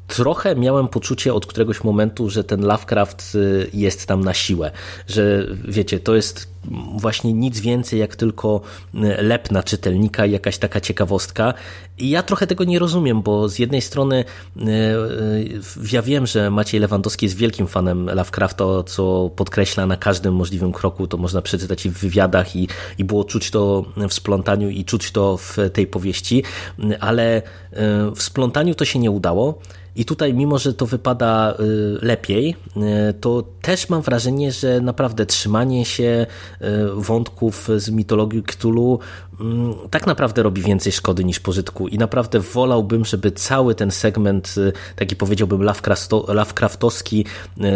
trochę 0.07 0.55
miałem 0.55 0.87
poczucie 0.87 1.33
od 1.33 1.45
któregoś 1.45 1.83
momentu, 1.83 2.29
że 2.29 2.43
ten 2.43 2.61
Lovecraft 2.61 3.35
y, 3.35 3.69
jest 3.73 4.05
tam 4.05 4.23
na 4.23 4.33
siłę, 4.33 4.71
że 5.07 5.47
wiecie, 5.67 5.99
to 5.99 6.15
jest 6.15 6.53
właśnie 6.95 7.33
nic 7.33 7.59
więcej 7.59 7.99
jak 7.99 8.15
tylko 8.15 8.61
y, 8.95 8.99
lep 9.23 9.51
na 9.51 9.63
czytelnika, 9.63 10.25
jakaś 10.25 10.57
taka 10.57 10.81
ciekawostka. 10.81 11.53
I 11.97 12.09
ja 12.09 12.23
trochę 12.23 12.47
tego 12.47 12.63
nie 12.63 12.79
rozumiem, 12.79 13.21
bo 13.21 13.49
z 13.49 13.59
jednej 13.59 13.81
strony 13.81 14.25
y, 14.57 14.63
ja 15.91 16.01
wiem, 16.01 16.27
że 16.27 16.51
Maciej 16.51 16.79
Lewandowski 16.79 17.25
jest 17.25 17.35
wielkim 17.35 17.67
fanem 17.67 18.05
Lovecrafta, 18.05 18.65
co 18.85 19.31
podkreśla 19.35 19.85
na 19.85 19.97
każdym 19.97 20.35
możliwym 20.35 20.71
kroku, 20.71 21.07
to 21.07 21.17
można 21.17 21.41
przeczytać 21.41 21.85
i 21.85 21.89
w 21.89 21.97
wywiadach 21.97 22.55
i, 22.55 22.67
i 22.97 23.03
było 23.03 23.23
czuć 23.23 23.51
to 23.51 23.85
w 24.09 24.13
splątaniu 24.13 24.69
i 24.69 24.85
czuć 24.85 25.11
to 25.11 25.37
w 25.37 25.57
tej 25.73 25.87
powieści, 25.87 26.43
ale 26.99 27.41
w 28.15 28.23
splątaniu 28.23 28.75
to 28.75 28.85
się 28.85 28.99
nie 28.99 29.11
udało. 29.11 29.59
I 29.95 30.05
tutaj, 30.05 30.33
mimo 30.33 30.57
że 30.59 30.73
to 30.73 30.85
wypada 30.85 31.53
y, 31.59 32.05
lepiej, 32.05 32.55
y, 33.09 33.13
to 33.13 33.43
też 33.61 33.89
mam 33.89 34.01
wrażenie, 34.01 34.51
że 34.51 34.81
naprawdę 34.81 35.25
trzymanie 35.25 35.85
się 35.85 36.25
y, 36.61 36.65
wątków 36.95 37.69
z 37.77 37.89
mitologii 37.89 38.43
Cthulhu 38.43 38.99
mm, 39.39 39.73
tak 39.89 40.07
naprawdę 40.07 40.43
robi 40.43 40.61
więcej 40.61 40.91
szkody 40.91 41.23
niż 41.23 41.39
pożytku. 41.39 41.87
I 41.87 41.97
naprawdę 41.97 42.39
wolałbym, 42.39 43.05
żeby 43.05 43.31
cały 43.31 43.75
ten 43.75 43.91
segment, 43.91 44.55
taki 44.95 45.15
powiedziałbym 45.15 45.63
Lovecraftowski, 46.27 47.25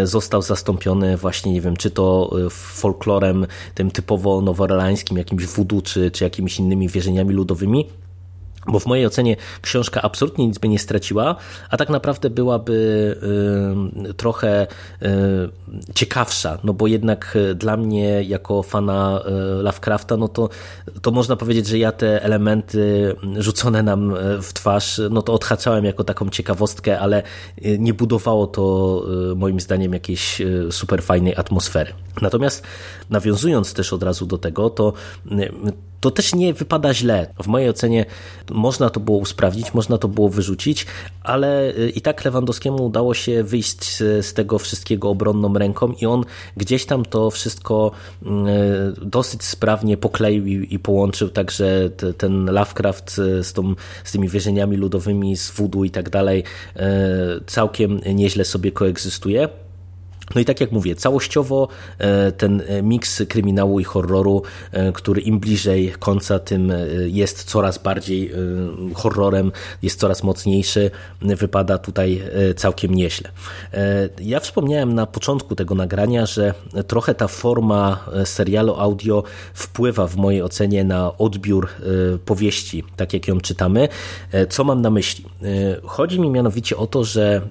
został 0.04 0.42
zastąpiony 0.42 1.18
właśnie, 1.18 1.54
nie 1.54 1.62
wiem, 1.62 1.78
czy 1.78 1.92
to 1.92 2.36
folklorem 2.50 3.48
tym 3.76 3.92
typowo 3.92 4.42
noworelańskim, 4.42 5.18
jakimś 5.18 5.46
voodoo, 5.46 5.82
czy, 5.82 6.12
czy 6.12 6.24
jakimiś 6.24 6.60
innymi 6.60 6.90
wierzeniami 6.90 7.34
ludowymi 7.34 7.88
bo 8.68 8.80
w 8.80 8.86
mojej 8.86 9.06
ocenie 9.06 9.36
książka 9.62 10.02
absolutnie 10.02 10.48
nic 10.48 10.58
by 10.58 10.68
nie 10.68 10.80
straciła, 10.80 11.36
a 11.70 11.78
tak 11.78 11.90
naprawdę 11.90 12.30
byłaby 12.30 12.74
y, 14.10 14.14
trochę 14.14 14.68
y, 15.02 15.08
ciekawsza, 15.94 16.58
no 16.64 16.74
bo 16.74 16.88
jednak 16.88 17.36
y, 17.36 17.56
dla 17.56 17.78
mnie 17.78 18.24
jako 18.24 18.64
fana 18.64 19.22
Lovecrafta, 19.62 20.18
no 20.18 20.28
to, 20.28 20.50
to 21.02 21.12
można 21.12 21.36
powiedzieć, 21.36 21.68
że 21.68 21.78
ja 21.78 21.92
te 21.92 22.24
elementy 22.24 23.16
rzucone 23.38 23.84
nam 23.84 24.14
w 24.42 24.54
twarz, 24.54 25.02
no 25.10 25.22
to 25.22 25.34
odhaczałem 25.34 25.86
jako 25.86 26.04
taką 26.04 26.30
ciekawostkę, 26.30 27.00
ale 27.00 27.24
nie 27.80 27.94
budowało 27.94 28.48
to 28.48 29.04
moim 29.36 29.60
zdaniem 29.60 29.94
jakiejś 29.94 30.42
super 30.72 31.04
fajnej 31.04 31.36
atmosfery. 31.36 31.94
Natomiast 32.22 32.64
nawiązując 33.10 33.74
też 33.74 33.94
od 33.94 34.04
razu 34.04 34.26
do 34.26 34.38
tego, 34.38 34.70
to 34.70 34.94
to 36.00 36.12
też 36.12 36.36
nie 36.36 36.54
wypada 36.54 36.94
źle. 36.94 37.34
W 37.44 37.48
mojej 37.48 37.70
ocenie 37.70 38.06
można 38.52 38.90
to 38.90 39.00
było 39.00 39.18
usprawnić, 39.18 39.74
można 39.74 39.98
to 39.98 40.08
było 40.08 40.30
wyrzucić, 40.30 40.86
ale 41.24 41.70
y, 41.70 41.90
i 41.90 42.02
tak 42.02 42.26
Lewandowskiemu 42.26 42.86
udało 42.86 43.14
się 43.14 43.44
wyjść 43.44 43.98
z 43.98 44.34
tego 44.34 44.60
wszystkiego 44.60 45.10
obronną 45.10 45.54
ręką 45.54 45.94
i 46.02 46.06
on 46.06 46.24
gdzieś 46.58 46.86
tam 46.86 47.06
to 47.06 47.32
wszystko 47.32 47.92
y, 48.22 48.28
dosyć 49.02 49.44
sprawnie 49.44 49.98
pokleił 49.98 50.46
i 50.46 50.80
połączył, 50.80 51.30
także 51.30 51.90
ten 52.18 52.46
Lovecraft 52.46 53.20
y, 53.20 53.44
z, 53.44 53.54
tą, 53.54 53.76
z 54.04 54.12
tymi 54.12 54.30
wierzeniami 54.30 54.78
ludowymi, 54.78 55.38
z 55.38 55.52
voodoo 55.52 55.84
i 55.84 55.92
tak 55.92 56.10
dalej 56.10 56.44
całkiem 57.48 58.00
nieźle 58.14 58.46
sobie 58.46 58.72
koegzystuje. 58.72 59.50
No 60.36 60.42
i 60.42 60.46
tak 60.46 60.62
jak 60.62 60.72
mówię, 60.72 60.96
całościowo 60.96 61.68
e, 61.98 62.32
ten 62.32 62.64
miks 62.84 63.24
kryminału 63.30 63.80
i 63.80 63.84
horroru, 63.84 64.42
e, 64.72 64.92
który 64.92 65.22
im 65.22 65.40
bliżej 65.40 65.94
końca, 66.00 66.40
tym 66.40 66.72
e, 66.72 66.78
jest 67.08 67.44
coraz 67.44 67.78
bardziej 67.78 68.32
horrorem, 68.94 69.52
jest 69.82 70.00
coraz 70.00 70.24
mocniejszy, 70.24 70.92
wypada 71.22 71.78
tutaj 71.78 72.22
całkiem 72.56 72.96
nieźle. 72.96 73.30
Ja 74.22 74.40
wspomniałem 74.40 74.94
na 74.94 75.06
początku 75.06 75.56
tego 75.56 75.76
nagrania, 75.76 76.26
że 76.26 76.54
trochę 76.88 77.16
ta 77.16 77.28
forma 77.28 78.06
serialu 78.26 78.76
audio 78.76 79.24
wpływa 79.54 80.08
w 80.08 80.16
mojej 80.16 80.42
ocenie 80.42 80.84
na 80.84 81.18
odbiór 81.18 81.70
powieści, 82.26 82.84
tak 82.96 83.14
jak 83.14 83.28
ją 83.28 83.42
czytamy. 83.42 83.88
Co 84.50 84.64
mam 84.64 84.82
na 84.82 84.90
myśli? 84.90 85.26
Chodzi 85.84 86.20
mi 86.20 86.30
mianowicie 86.30 86.78
o 86.78 86.88
to, 86.88 87.04
że 87.04 87.42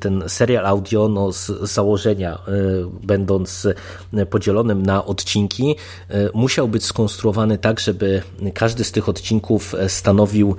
ten 0.00 0.24
serial 0.26 0.66
audio 0.66 1.08
no, 1.08 1.32
z 1.32 1.46
założenia 1.46 2.05
założenia, 2.06 2.38
e, 2.38 3.06
będąc 3.06 3.68
e, 4.14 4.26
podzielonym 4.26 4.86
na 4.86 5.04
odcinki, 5.04 5.76
e, 6.08 6.30
musiał 6.34 6.68
być 6.68 6.84
skonstruowany 6.84 7.58
tak, 7.58 7.80
żeby 7.80 8.22
każdy 8.54 8.84
z 8.84 8.92
tych 8.92 9.08
odcinków 9.08 9.74
stanowił 9.88 10.56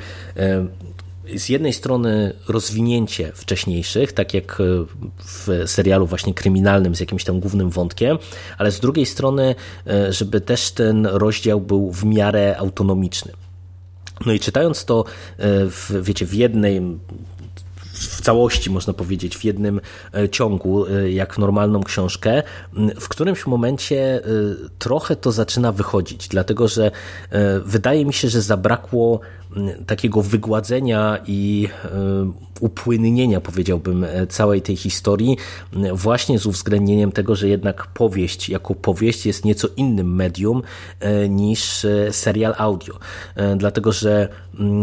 z 1.35 1.49
jednej 1.49 1.73
strony 1.73 2.33
rozwinięcie 2.47 3.31
wcześniejszych, 3.35 4.13
tak 4.13 4.33
jak 4.33 4.57
w 5.17 5.63
serialu 5.65 6.07
właśnie 6.07 6.33
kryminalnym 6.33 6.95
z 6.95 6.99
jakimś 6.99 7.23
tam 7.23 7.39
głównym 7.39 7.69
wątkiem, 7.69 8.17
ale 8.57 8.71
z 8.71 8.79
drugiej 8.79 9.05
strony, 9.05 9.55
żeby 10.09 10.41
też 10.41 10.71
ten 10.71 11.05
rozdział 11.05 11.61
był 11.61 11.91
w 11.91 12.05
miarę 12.05 12.57
autonomiczny. 12.57 13.31
No 14.25 14.33
i 14.33 14.39
czytając 14.39 14.85
to, 14.85 15.05
w, 15.39 15.99
wiecie, 16.01 16.25
w 16.25 16.33
jednej 16.33 16.81
w 17.97 18.21
całości, 18.21 18.69
można 18.69 18.93
powiedzieć, 18.93 19.37
w 19.37 19.43
jednym 19.43 19.81
e, 20.13 20.29
ciągu, 20.29 20.85
e, 20.85 21.11
jak 21.11 21.37
normalną 21.37 21.83
książkę, 21.83 22.43
w 22.99 23.09
którymś 23.09 23.45
momencie 23.45 24.15
e, 24.15 24.21
trochę 24.79 25.15
to 25.15 25.31
zaczyna 25.31 25.71
wychodzić, 25.71 26.27
dlatego 26.27 26.67
że 26.67 26.91
wydaje 27.65 28.05
mi 28.05 28.13
się, 28.13 28.29
że 28.29 28.41
zabrakło 28.41 29.19
takiego 29.87 30.21
wygładzenia 30.21 31.17
i 31.27 31.69
upłynnienia, 32.59 33.41
powiedziałbym, 33.41 34.05
całej 34.29 34.61
tej 34.61 34.75
historii, 34.75 35.37
właśnie 35.93 36.39
z 36.39 36.45
uwzględnieniem 36.45 37.11
tego, 37.11 37.35
że 37.35 37.47
jednak 37.47 37.87
powieść 37.87 38.49
jako 38.49 38.75
powieść 38.75 39.25
jest 39.25 39.45
nieco 39.45 39.67
innym 39.77 40.15
medium 40.15 40.61
niż 41.29 41.85
serial 42.11 42.55
audio. 42.57 42.93
Dlatego, 43.57 43.91
że 43.91 44.29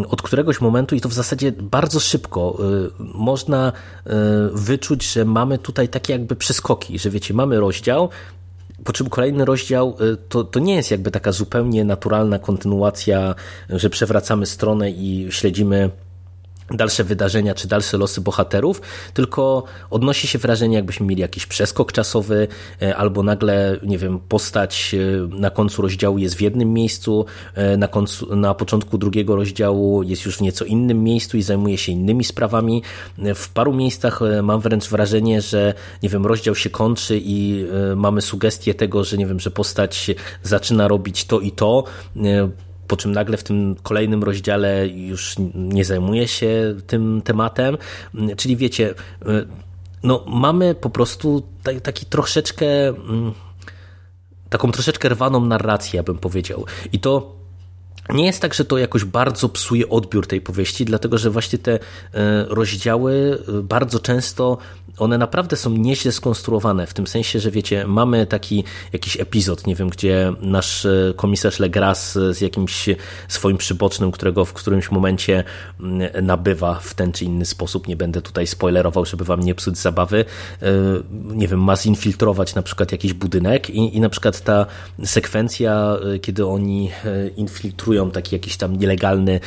od 0.09 0.23
któregoś 0.23 0.61
momentu, 0.61 0.95
i 0.95 1.01
to 1.01 1.09
w 1.09 1.15
zasadzie 1.15 1.53
bardzo 1.53 2.01
szybko, 2.01 2.59
można 3.15 3.73
wyczuć, 4.53 5.13
że 5.13 5.25
mamy 5.25 5.59
tutaj 5.59 5.89
takie 5.89 6.13
jakby 6.13 6.37
przeskoki, 6.37 6.99
że 6.99 7.11
wiecie, 7.11 7.35
mamy 7.35 7.61
rozdział, 7.61 8.11
po 8.85 8.93
czym 8.93 9.09
kolejny 9.09 9.45
rozdział 9.45 9.97
y, 10.01 10.17
to, 10.29 10.45
to 10.45 10.61
nie 10.61 10.75
jest 10.75 10.91
jakby 10.91 11.11
taka 11.11 11.33
zupełnie 11.33 11.85
naturalna 11.85 12.39
kontynuacja, 12.39 13.35
że 13.71 13.91
przewracamy 13.91 14.47
stronę 14.47 14.91
i 14.91 15.27
śledzimy 15.31 15.91
dalsze 16.71 17.05
wydarzenia 17.05 17.55
czy 17.55 17.69
dalsze 17.69 17.97
losy 17.99 18.21
bohaterów, 18.21 18.81
tylko 19.15 19.65
odnosi 19.91 20.27
się 20.27 20.39
wrażenie, 20.39 20.77
jakbyśmy 20.77 21.07
mieli 21.07 21.21
jakiś 21.21 21.47
przeskok 21.47 21.93
czasowy, 21.93 22.49
e, 22.83 22.97
albo 22.97 23.23
nagle, 23.23 23.77
nie 23.83 23.99
wiem, 23.99 24.19
postać 24.29 24.95
e, 24.95 25.39
na 25.39 25.51
końcu 25.51 25.83
rozdziału 25.83 26.19
jest 26.19 26.35
w 26.35 26.41
jednym 26.41 26.73
miejscu, 26.73 27.27
e, 27.55 27.77
na, 27.77 27.89
końcu, 27.89 28.37
na 28.37 28.55
początku 28.55 28.99
drugiego 28.99 29.37
rozdziału 29.37 30.03
jest 30.03 30.25
już 30.25 30.37
w 30.37 30.41
nieco 30.41 30.65
innym 30.65 31.05
miejscu 31.05 31.37
i 31.37 31.43
zajmuje 31.43 31.79
się 31.79 31.93
innymi 31.93 32.25
sprawami. 32.25 32.83
W 33.35 33.49
paru 33.49 33.73
miejscach 33.73 34.21
mam 34.43 34.61
wręcz 34.61 34.89
wrażenie, 34.89 35.41
że, 35.41 35.75
nie 36.03 36.09
wiem, 36.09 36.27
rozdział 36.27 36.55
się 36.55 36.71
kończy 36.71 37.21
i 37.25 37.67
mamy 37.97 38.23
sugestię 38.23 38.75
tego, 38.75 39.05
że, 39.05 39.17
nie 39.17 39.27
wiem, 39.27 39.41
że 39.41 39.51
postać 39.51 40.11
zaczyna 40.43 40.89
robić 40.89 41.25
to 41.25 41.41
i 41.41 41.53
to, 41.53 41.85
po 42.87 42.97
czym 42.97 43.13
nagle 43.13 43.37
w 43.37 43.43
tym 43.43 43.77
kolejnym 43.83 44.25
rozdziale 44.25 44.89
już 44.89 45.37
nie 45.55 45.85
zajmuje 45.85 46.29
się 46.29 46.75
tym 46.87 47.23
tematem. 47.25 47.79
Czyli 48.37 48.57
wiecie, 48.57 48.91
y, 48.91 49.47
no 50.03 50.25
mamy 50.27 50.75
po 50.75 50.91
prostu 50.91 51.43
taki 51.83 52.07
troszeczkę, 52.07 52.89
mm, 52.89 53.33
taką 54.51 54.73
troszeczkę 54.73 55.09
rwaną 55.09 55.45
narrację, 55.45 56.03
bym 56.03 56.19
powiedział. 56.19 56.65
I 56.93 56.99
to 57.01 57.44
nie 58.09 58.27
jest 58.27 58.43
tak, 58.43 58.55
że 58.55 58.65
to 58.65 58.79
jakoś 58.79 59.05
bardzo 59.05 59.49
psuje 59.49 59.89
odbiór 59.89 60.27
tej 60.27 60.41
powieści, 60.41 60.85
dlatego 60.85 61.19
że 61.19 61.31
właśnie 61.31 61.59
te 61.59 61.75
y, 61.75 61.81
rozdziały 62.49 63.39
y, 63.49 63.63
bardzo 63.63 64.01
często 64.01 64.59
one 64.99 65.19
naprawdę 65.19 65.57
są 65.57 65.71
nieźle 65.71 66.13
skonstruowane, 66.13 66.87
w 66.87 66.95
tym 66.95 67.07
sensie, 67.07 67.41
że 67.41 67.51
wiecie, 67.51 67.87
mamy 67.87 68.27
taki 68.27 68.65
jakiś 68.93 69.21
epizod, 69.21 69.67
nie 69.67 69.75
wiem, 69.75 69.89
gdzie 69.89 70.33
nasz 70.41 70.87
e, 70.87 71.13
komisarz 71.17 71.59
Legras 71.59 72.19
z 72.31 72.41
jakimś 72.41 72.89
swoim 73.29 73.57
przybocznym, 73.57 74.13
którego 74.13 74.45
w 74.45 74.53
którymś 74.53 74.91
momencie 74.91 75.45
mm, 75.81 76.27
nabywa 76.27 76.75
w 76.75 76.95
ten 76.95 77.13
czy 77.13 77.25
inny 77.25 77.45
sposób, 77.45 77.89
nie 77.89 77.97
będę 77.97 78.23
tutaj 78.23 78.47
spoilerował, 78.47 79.05
żeby 79.05 79.25
wam 79.25 79.41
nie 79.41 79.55
psuć 79.55 79.79
zabawy, 79.79 80.25
e, 80.63 80.73
nie 81.11 81.49
wiem, 81.49 81.63
ma 81.63 81.77
zinfiltrować 81.77 82.55
na 82.55 82.63
przykład 82.63 82.93
jakiś 82.93 83.13
budynek 83.13 83.71
i, 83.71 83.97
i 83.97 84.01
na 84.01 84.09
przykład 84.09 84.41
ta 84.41 84.67
sekwencja, 85.05 85.97
e, 86.15 86.19
kiedy 86.19 86.47
oni 86.47 86.91
infiltrują 87.37 87.94
taki 88.11 88.35
jakiś 88.35 88.57
tam 88.57 88.77
nielegalny 88.77 89.41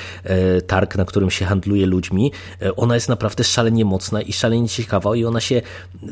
targ, 0.68 0.96
na 0.96 1.06
którym 1.06 1.32
się 1.32 1.46
handluje 1.46 1.86
ludźmi, 1.86 2.32
ona 2.76 2.96
jest 2.96 3.10
naprawdę 3.10 3.44
szalenie 3.44 3.86
mocna 3.86 4.22
i 4.22 4.34
szalenie 4.34 4.70
ciekawa 4.70 5.16
i 5.16 5.26
ona 5.26 5.40
się 5.40 5.62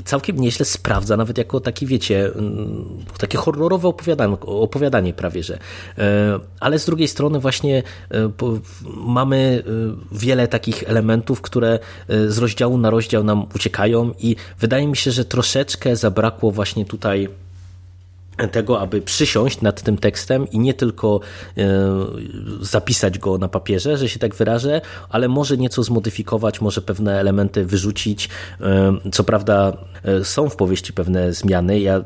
całkiem 0.06 0.40
nieźle 0.40 0.66
sprawdza, 0.66 1.18
nawet 1.18 1.38
jako 1.38 1.60
taki, 1.60 1.86
wiecie, 1.86 2.26
mm, 2.26 3.06
takie 3.18 3.38
horrorowe 3.38 3.88
opowiadanie, 3.88 4.38
opowiadanie 4.42 5.14
prawie, 5.14 5.44
że. 5.44 5.60
E, 5.98 6.40
ale 6.60 6.80
z 6.80 6.86
drugiej 6.86 7.08
strony 7.08 7.40
właśnie 7.40 7.84
e, 8.12 8.32
mamy 8.96 9.64
e, 9.68 10.18
wiele 10.18 10.48
takich 10.48 10.84
elementów, 10.90 11.42
które 11.42 11.80
z 12.28 12.38
rozdziału 12.38 12.78
na 12.78 12.90
rozdział 12.90 13.24
nam 13.24 13.46
uciekają 13.56 14.12
i 14.20 14.36
wydaje 14.60 14.88
mi 14.88 14.98
się, 14.98 15.12
że 15.12 15.26
troszeczkę 15.26 15.96
zabrakło 15.96 16.52
właśnie 16.52 16.86
tutaj 16.86 17.30
tego, 18.52 18.80
aby 18.80 19.02
przysiąść 19.02 19.62
nad 19.62 19.82
tym 19.82 19.98
tekstem 19.98 20.52
i 20.52 20.60
nie 20.60 20.74
tylko 20.74 21.20
e, 21.58 21.64
zapisać 22.62 23.20
go 23.20 23.38
na 23.38 23.48
papierze, 23.48 23.98
że 23.98 24.10
się 24.10 24.20
tak 24.20 24.36
wyrażę, 24.36 24.82
ale 25.10 25.28
może 25.28 25.58
nieco 25.58 25.84
zmodyfikować, 25.84 26.62
może 26.62 26.82
pewne 26.82 27.20
elementy 27.20 27.66
wyrzucić. 27.66 28.30
E, 28.62 28.94
co 29.12 29.24
prawda 29.24 29.78
są 30.24 30.50
w 30.50 30.56
powieści 30.56 30.94
pewne 30.94 31.34
zmiany, 31.34 31.80
ja 31.80 32.06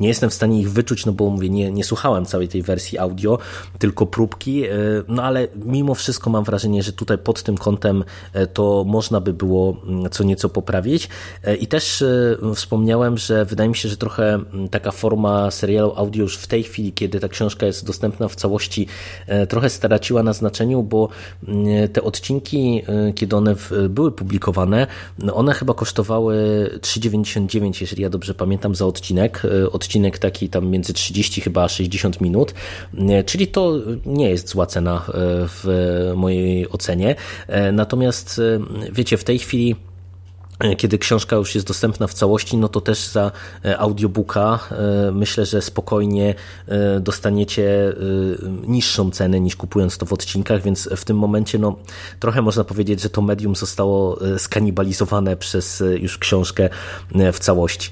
nie 0.00 0.08
jestem 0.08 0.30
w 0.30 0.34
stanie 0.34 0.60
ich 0.60 0.70
wyczuć, 0.70 1.06
no 1.06 1.12
bo 1.12 1.30
mówię, 1.30 1.48
nie, 1.48 1.72
nie 1.72 1.84
słuchałem 1.84 2.26
całej 2.26 2.48
tej 2.48 2.62
wersji 2.62 2.98
audio, 2.98 3.38
tylko 3.78 4.06
próbki, 4.06 4.64
no 5.08 5.22
ale 5.22 5.48
mimo 5.64 5.94
wszystko 5.94 6.30
mam 6.30 6.44
wrażenie, 6.44 6.82
że 6.82 6.92
tutaj 6.92 7.18
pod 7.18 7.42
tym 7.42 7.56
kątem 7.56 8.04
to 8.52 8.84
można 8.86 9.20
by 9.20 9.32
było 9.32 9.76
mm, 9.86 10.10
co 10.10 10.24
nieco 10.24 10.48
poprawić. 10.48 11.08
I 11.60 11.66
też 11.66 12.04
wspomniałem, 12.54 13.18
że 13.18 13.44
wydaje 13.44 13.68
mi 13.68 13.76
się, 13.76 13.88
że 13.88 13.96
trochę 13.96 14.34
mm, 14.34 14.68
taka 14.68 14.90
forma 14.90 15.50
serialu 15.50 15.92
audio 15.96 16.22
już 16.22 16.36
w 16.36 16.46
tej 16.46 16.62
chwili, 16.62 16.92
kiedy 16.92 17.20
ta 17.20 17.28
książka 17.28 17.66
jest 17.66 17.86
dostępna 17.86 18.28
w 18.28 18.36
całości, 18.36 18.86
e, 19.26 19.46
trochę 19.46 19.70
straciła 19.70 20.22
na 20.22 20.32
znaczeniu, 20.32 20.82
bo 20.82 21.08
mm, 21.48 21.88
te 21.88 22.02
odcinki, 22.02 22.82
e, 22.86 23.12
kiedy 23.12 23.36
one 23.36 23.54
były 23.88 24.12
publikowane, 24.12 24.86
one 25.32 25.54
chyba 25.54 25.74
kosztowały 25.74 26.36
3,99, 27.10 27.80
jeżeli 27.80 28.02
ja 28.02 28.10
dobrze 28.10 28.34
pamiętam, 28.34 28.74
za 28.74 28.86
odcinek. 28.86 29.42
E, 29.44 29.70
odcinek 29.70 30.18
taki 30.18 30.48
tam 30.48 30.66
między 30.66 30.92
30 30.92 31.40
chyba 31.40 31.64
a 31.64 31.68
60 31.68 32.20
minut, 32.20 32.54
czyli 33.26 33.46
to 33.46 33.80
nie 34.06 34.30
jest 34.30 34.48
zła 34.48 34.66
cena 34.66 35.04
w 35.48 36.12
mojej 36.16 36.68
ocenie. 36.70 37.14
Natomiast 37.72 38.40
wiecie, 38.92 39.16
w 39.16 39.24
tej 39.24 39.38
chwili 39.38 39.76
E, 39.76 39.95
kiedy 40.76 40.98
książka 40.98 41.36
już 41.36 41.54
jest 41.54 41.66
dostępna 41.66 42.06
w 42.06 42.14
całości, 42.14 42.56
no 42.56 42.68
to 42.68 42.80
też 42.80 43.06
za 43.06 43.32
e, 43.64 43.78
audiobooka 43.78 44.58
e, 44.70 45.12
myślę, 45.12 45.46
że 45.46 45.62
spokojnie 45.62 46.34
dostaniecie 47.00 47.94
niższą 48.66 49.10
cenę 49.10 49.40
niż 49.40 49.56
kupując 49.56 49.98
to 49.98 50.06
w 50.06 50.12
odcinkach, 50.12 50.62
więc 50.62 50.88
w 50.96 51.04
tym 51.04 51.18
momencie 51.18 51.58
no, 51.58 51.76
trochę 52.20 52.42
można 52.42 52.64
powiedzieć, 52.64 53.00
że 53.00 53.10
to 53.10 53.22
medium 53.22 53.56
zostało 53.56 54.18
skanibalizowane 54.38 55.36
przez 55.36 55.82
już 56.00 56.18
książkę 56.18 56.68
w 57.32 57.38
całości. 57.38 57.90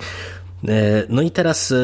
No 1.08 1.22
i 1.22 1.30
teraz 1.30 1.74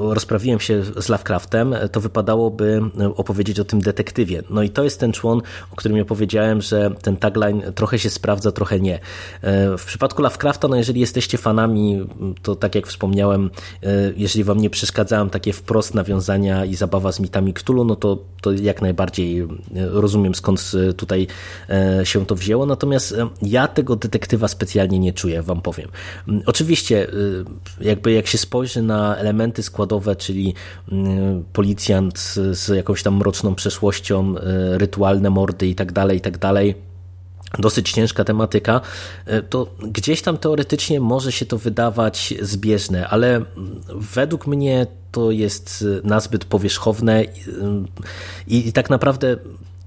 rozprawiłem 0.00 0.60
się 0.60 0.84
z 0.84 1.08
Lovecraftem, 1.08 1.74
to 1.92 2.00
wypadałoby 2.00 2.80
opowiedzieć 3.16 3.60
o 3.60 3.64
tym 3.64 3.80
detektywie. 3.80 4.42
No 4.50 4.62
i 4.62 4.70
to 4.70 4.84
jest 4.84 5.00
ten 5.00 5.12
człon, 5.12 5.42
o 5.70 5.76
którym 5.76 5.96
ja 5.96 6.04
powiedziałem, 6.04 6.62
że 6.62 6.90
ten 7.02 7.16
tagline 7.16 7.72
trochę 7.74 7.98
się 7.98 8.10
sprawdza, 8.10 8.52
trochę 8.52 8.80
nie. 8.80 8.98
W 9.78 9.82
przypadku 9.86 10.22
Lovecrafta, 10.22 10.68
no 10.68 10.76
jeżeli 10.76 11.00
jesteście 11.00 11.38
fanami, 11.38 12.06
to 12.42 12.56
tak 12.56 12.74
jak 12.74 12.86
wspomniałem, 12.86 13.50
jeżeli 14.16 14.44
wam 14.44 14.58
nie 14.58 14.70
przeszkadzałem 14.70 15.30
takie 15.30 15.52
wprost 15.52 15.94
nawiązania 15.94 16.64
i 16.64 16.74
zabawa 16.74 17.12
z 17.12 17.20
mitami 17.20 17.54
Cthulhu, 17.54 17.84
no 17.84 17.96
to, 17.96 18.18
to 18.40 18.52
jak 18.52 18.82
najbardziej 18.82 19.48
rozumiem 19.74 20.34
skąd 20.34 20.72
tutaj 20.96 21.26
się 22.04 22.26
to 22.26 22.34
wzięło. 22.34 22.66
Natomiast 22.66 23.16
ja 23.42 23.68
tego 23.68 23.96
detektywa 23.96 24.48
specjalnie 24.48 24.98
nie 24.98 25.12
czuję, 25.12 25.42
wam 25.42 25.62
powiem. 25.62 25.88
Oczywiście, 26.46 27.06
jakby 27.84 28.12
jak 28.12 28.26
się 28.26 28.38
spojrzy 28.38 28.82
na 28.82 29.16
elementy 29.16 29.62
składowe, 29.62 30.16
czyli 30.16 30.54
policjant 31.52 32.18
z 32.52 32.68
jakąś 32.68 33.02
tam 33.02 33.16
mroczną 33.16 33.54
przeszłością, 33.54 34.34
rytualne 34.72 35.30
mordy 35.30 35.66
i 35.66 35.74
tak 35.74 35.92
dalej, 35.92 36.18
i 36.18 36.20
tak 36.20 36.38
dalej, 36.38 36.74
dosyć 37.58 37.92
ciężka 37.92 38.24
tematyka, 38.24 38.80
to 39.50 39.66
gdzieś 39.82 40.22
tam 40.22 40.38
teoretycznie 40.38 41.00
może 41.00 41.32
się 41.32 41.46
to 41.46 41.58
wydawać 41.58 42.34
zbieżne, 42.42 43.08
ale 43.08 43.42
według 43.94 44.46
mnie 44.46 44.86
to 45.12 45.30
jest 45.30 45.84
nazbyt 46.04 46.44
powierzchowne 46.44 47.24
i, 48.46 48.68
i 48.68 48.72
tak 48.72 48.90
naprawdę 48.90 49.36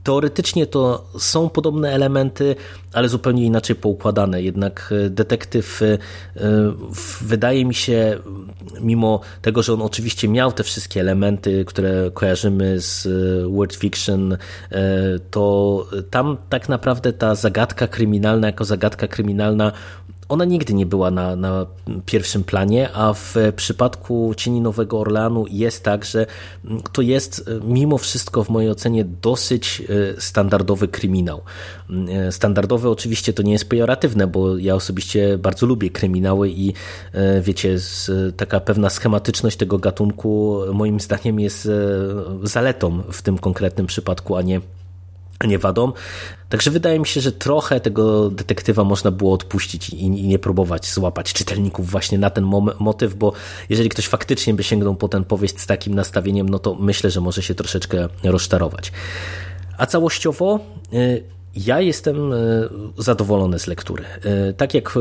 Teoretycznie 0.08 0.68
to 0.68 1.08
są 1.18 1.50
podobne 1.50 1.92
elementy, 1.92 2.56
ale 2.94 3.10
zupełnie 3.10 3.46
inaczej 3.46 3.76
poukładane. 3.76 4.42
Jednak 4.42 4.94
e, 5.06 5.10
detektyw 5.10 5.82
e, 5.82 5.98
wydaje 7.22 7.66
mi 7.66 7.74
się, 7.74 8.20
mimo 8.82 9.20
tego, 9.42 9.64
że 9.64 9.74
on 9.74 9.82
oczywiście 9.82 10.28
miał 10.28 10.52
te 10.52 10.64
wszystkie 10.64 11.02
elementy, 11.02 11.66
które 11.66 12.12
kojarzymy 12.14 12.82
z 12.82 13.06
e, 13.06 13.10
word 13.50 13.76
fiction, 13.76 14.38
to 15.32 15.86
tam 16.10 16.38
tak 16.50 16.70
naprawdę 16.70 17.14
ta 17.14 17.36
zagadka 17.36 17.88
kryminalna 17.88 18.48
jako 18.48 18.66
zagadka 18.66 19.08
kryminalna 19.08 19.72
ona 20.30 20.46
nigdy 20.46 20.74
nie 20.74 20.86
była 20.86 21.12
na, 21.12 21.36
na 21.36 21.66
pierwszym 22.06 22.44
planie, 22.44 22.90
a 22.94 23.14
w 23.14 23.36
przypadku 23.56 24.34
Cieni 24.38 24.62
Nowego 24.62 25.00
Orleanu 25.00 25.46
jest 25.50 25.84
tak, 25.84 26.06
że 26.06 26.26
to 26.92 27.02
jest 27.02 27.50
mimo 27.64 27.98
wszystko 27.98 28.44
w 28.44 28.50
mojej 28.50 28.72
ocenie 28.72 29.06
dosyć 29.22 29.82
e, 30.18 30.22
standardowy 30.22 30.88
kryminał. 30.88 31.42
E, 32.10 32.32
standardowy 32.32 32.90
oczywiście 32.90 33.34
to 33.34 33.44
nie 33.44 33.52
jest 33.52 33.70
pejoratywne, 33.70 34.28
bo 34.28 34.58
ja 34.58 34.76
osobiście 34.76 35.38
bardzo 35.38 35.66
lubię 35.66 35.90
kryminały 35.90 36.50
i 36.50 36.74
e, 37.14 37.42
wiecie, 37.42 37.78
taka 38.38 38.60
pewna 38.60 38.90
schematyczność 38.90 39.58
tego 39.58 39.78
gatunku 39.78 40.62
moim 40.74 41.00
zdaniem 41.00 41.40
jest 41.40 41.70
zaletą 42.44 43.02
w 43.12 43.22
tym 43.22 43.38
konkretnym 43.38 43.88
przypadku, 43.88 44.36
a 44.36 44.42
nie 44.42 44.62
nie 45.46 45.60
wadą. 45.60 45.92
Także 46.50 46.72
wydaje 46.72 47.00
mi 47.00 47.08
się, 47.08 47.22
że 47.22 47.32
trochę 47.32 47.80
tego 47.80 48.30
detektywa 48.30 48.84
można 48.84 49.12
było 49.12 49.34
odpuścić 49.34 49.90
i, 49.90 50.10
nie 50.10 50.40
próbować 50.40 50.88
złapać 50.94 51.34
czytelników 51.34 51.92
właśnie 51.92 52.18
na 52.18 52.30
ten 52.30 52.44
motyw, 52.80 53.16
bo 53.16 53.34
jeżeli 53.70 53.90
ktoś 53.90 54.08
faktycznie 54.08 54.54
by 54.54 54.64
sięgnął 54.64 54.96
po 54.96 55.08
ten 55.08 55.24
powieść 55.24 55.60
z 55.60 55.66
takim 55.66 55.96
nastawieniem, 55.96 56.50
no 56.50 56.60
to 56.60 56.76
myślę, 56.76 57.12
że 57.12 57.22
może 57.22 57.42
się 57.42 57.56
troszeczkę 57.56 58.10
rozczarować. 58.24 58.92
A 59.78 59.86
całościowo 59.86 60.60
y, 60.94 61.24
ja 61.66 61.82
jestem 61.82 62.34
e, 62.34 62.38
zadowolony 62.98 63.60
z 63.60 63.68
lektury. 63.68 64.04
E, 64.04 64.54
tak 64.54 64.74
jak 64.74 64.98
e, 64.98 65.00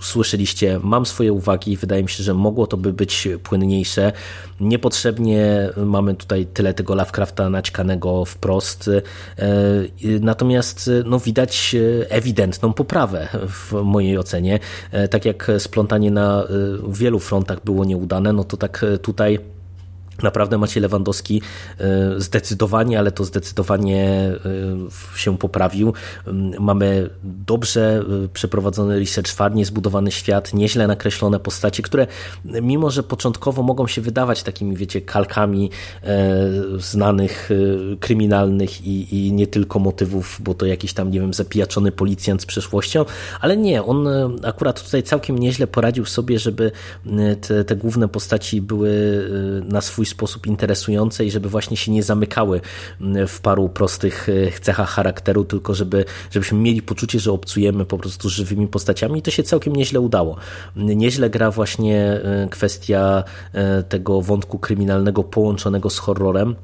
słyszeliście, 0.00 0.80
mam 0.82 1.06
swoje 1.06 1.32
uwagi 1.32 1.76
wydaje 1.76 2.02
mi 2.02 2.08
się, 2.08 2.22
że 2.22 2.34
mogło 2.34 2.66
to 2.66 2.76
by 2.76 2.92
być 2.92 3.28
płynniejsze. 3.42 4.12
Niepotrzebnie 4.60 5.70
mamy 5.76 6.14
tutaj 6.14 6.46
tyle 6.46 6.74
tego 6.74 6.94
Lovecrafta 6.94 7.50
naćkanego 7.50 8.24
wprost. 8.24 8.90
Natomiast 10.20 10.90
no, 11.04 11.18
widać 11.18 11.76
ewidentną 12.08 12.72
poprawę 12.72 13.28
w 13.48 13.72
mojej 13.72 14.18
ocenie. 14.18 14.58
Tak 15.10 15.24
jak 15.24 15.50
splątanie 15.58 16.10
na 16.10 16.44
wielu 16.88 17.18
frontach 17.18 17.64
było 17.64 17.84
nieudane, 17.84 18.32
no 18.32 18.44
to 18.44 18.56
tak 18.56 18.84
tutaj 19.02 19.38
Naprawdę 20.22 20.58
Maciej 20.58 20.82
Lewandowski 20.82 21.42
e, 21.78 22.20
zdecydowanie, 22.20 22.98
ale 22.98 23.12
to 23.12 23.24
zdecydowanie 23.24 24.04
e, 25.14 25.18
się 25.18 25.38
poprawił. 25.38 25.92
Mm, 26.26 26.62
mamy 26.62 27.10
dobrze 27.24 28.04
e, 28.24 28.28
przeprowadzony 28.28 28.98
research, 28.98 29.32
farnie 29.32 29.64
zbudowany 29.64 30.12
świat, 30.12 30.54
nieźle 30.54 30.86
nakreślone 30.86 31.40
postacie, 31.40 31.82
które 31.82 32.06
mimo, 32.44 32.90
że 32.90 33.02
początkowo 33.02 33.62
mogą 33.62 33.86
się 33.86 34.00
wydawać 34.00 34.42
takimi, 34.42 34.76
wiecie, 34.76 35.00
kalkami 35.00 35.70
znanych 36.78 37.50
kryminalnych 38.00 38.86
i, 38.86 39.26
i 39.26 39.32
nie 39.32 39.46
tylko 39.46 39.78
motywów, 39.78 40.38
bo 40.40 40.54
to 40.54 40.66
jakiś 40.66 40.92
tam, 40.92 41.10
nie 41.10 41.20
wiem, 41.20 41.34
zapijaczony 41.34 41.92
policjant 41.92 42.42
z 42.42 42.46
przeszłością, 42.46 43.04
ale 43.40 43.56
nie, 43.56 43.82
on 43.82 44.08
akurat 44.44 44.84
tutaj 44.84 45.02
całkiem 45.02 45.38
nieźle 45.38 45.66
poradził 45.66 46.04
sobie, 46.04 46.38
żeby 46.38 46.72
te, 47.40 47.64
te 47.64 47.76
główne 47.76 48.08
postaci 48.08 48.60
były 48.60 48.90
na 49.64 49.80
swój 49.80 50.05
swój 50.06 50.16
sposób 50.16 50.46
interesujące 50.46 51.24
i 51.24 51.30
żeby 51.30 51.48
właśnie 51.48 51.76
się 51.76 51.92
nie 51.92 52.02
zamykały 52.02 52.60
mm, 53.00 53.28
w 53.28 53.40
paru 53.40 53.68
prostych 53.68 54.28
e, 54.28 54.60
cechach 54.60 54.88
charakteru, 54.88 55.44
tylko 55.44 55.74
żeby, 55.74 56.04
żebyśmy 56.30 56.58
mieli 56.58 56.82
poczucie, 56.82 57.20
że 57.20 57.32
obcujemy 57.32 57.84
po 57.84 57.98
prostu 57.98 58.28
żywymi 58.28 58.68
postaciami 58.68 59.18
i 59.18 59.22
to 59.22 59.30
się 59.30 59.42
całkiem 59.42 59.76
nieźle 59.76 60.00
udało. 60.00 60.36
Nieźle 60.76 61.30
gra 61.30 61.50
właśnie 61.50 62.02
e, 62.02 62.48
kwestia 62.50 63.24
e, 63.52 63.82
tego 63.82 64.22
wątku 64.22 64.58
kryminalnego 64.58 65.24
połączonego 65.24 65.90
z 65.90 65.98
horrorem. 65.98 66.56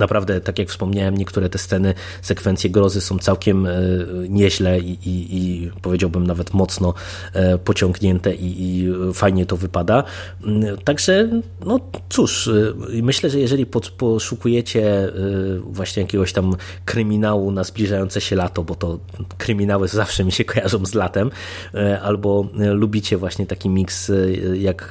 Naprawdę, 0.00 0.40
tak 0.40 0.58
jak 0.58 0.68
wspomniałem, 0.68 1.16
niektóre 1.16 1.48
te 1.48 1.58
sceny, 1.58 1.94
sekwencje 2.22 2.70
grozy 2.70 3.00
są 3.00 3.18
całkiem 3.18 3.66
e, 3.66 3.70
nieźle 4.28 4.78
i, 4.78 4.90
i, 4.90 5.36
i 5.36 5.70
powiedziałbym 5.82 6.26
nawet 6.26 6.54
mocno 6.54 6.94
e, 7.32 7.58
pociągnięte 7.58 8.34
i, 8.34 8.54
i, 8.58 8.88
fajnie 9.14 9.46
to 9.46 9.56
wypada. 9.56 10.04
Mm, 10.44 10.78
także, 10.78 11.28
no 11.66 11.80
cóż, 12.08 12.48
e, 12.48 12.52
myślę, 13.02 13.30
że 13.30 13.40
jeżeli 13.40 13.66
poszukujecie 13.96 15.12
właśnie 15.62 16.02
jakiegoś 16.02 16.32
tam 16.32 16.56
kryminału 16.84 17.50
na 17.50 17.64
zbliżające 17.64 18.20
się 18.20 18.36
lato, 18.36 18.62
bo 18.62 18.74
to 18.74 18.98
kryminały 19.38 19.88
zawsze 20.02 20.24
mi 20.24 20.32
się 20.32 20.44
kojarzą 20.44 20.86
z 20.86 20.94
latem, 20.94 21.30
albo 22.02 22.48
lubicie 22.54 23.16
właśnie 23.16 23.46
taki 23.46 23.68
miks 23.68 24.12
jak 24.54 24.90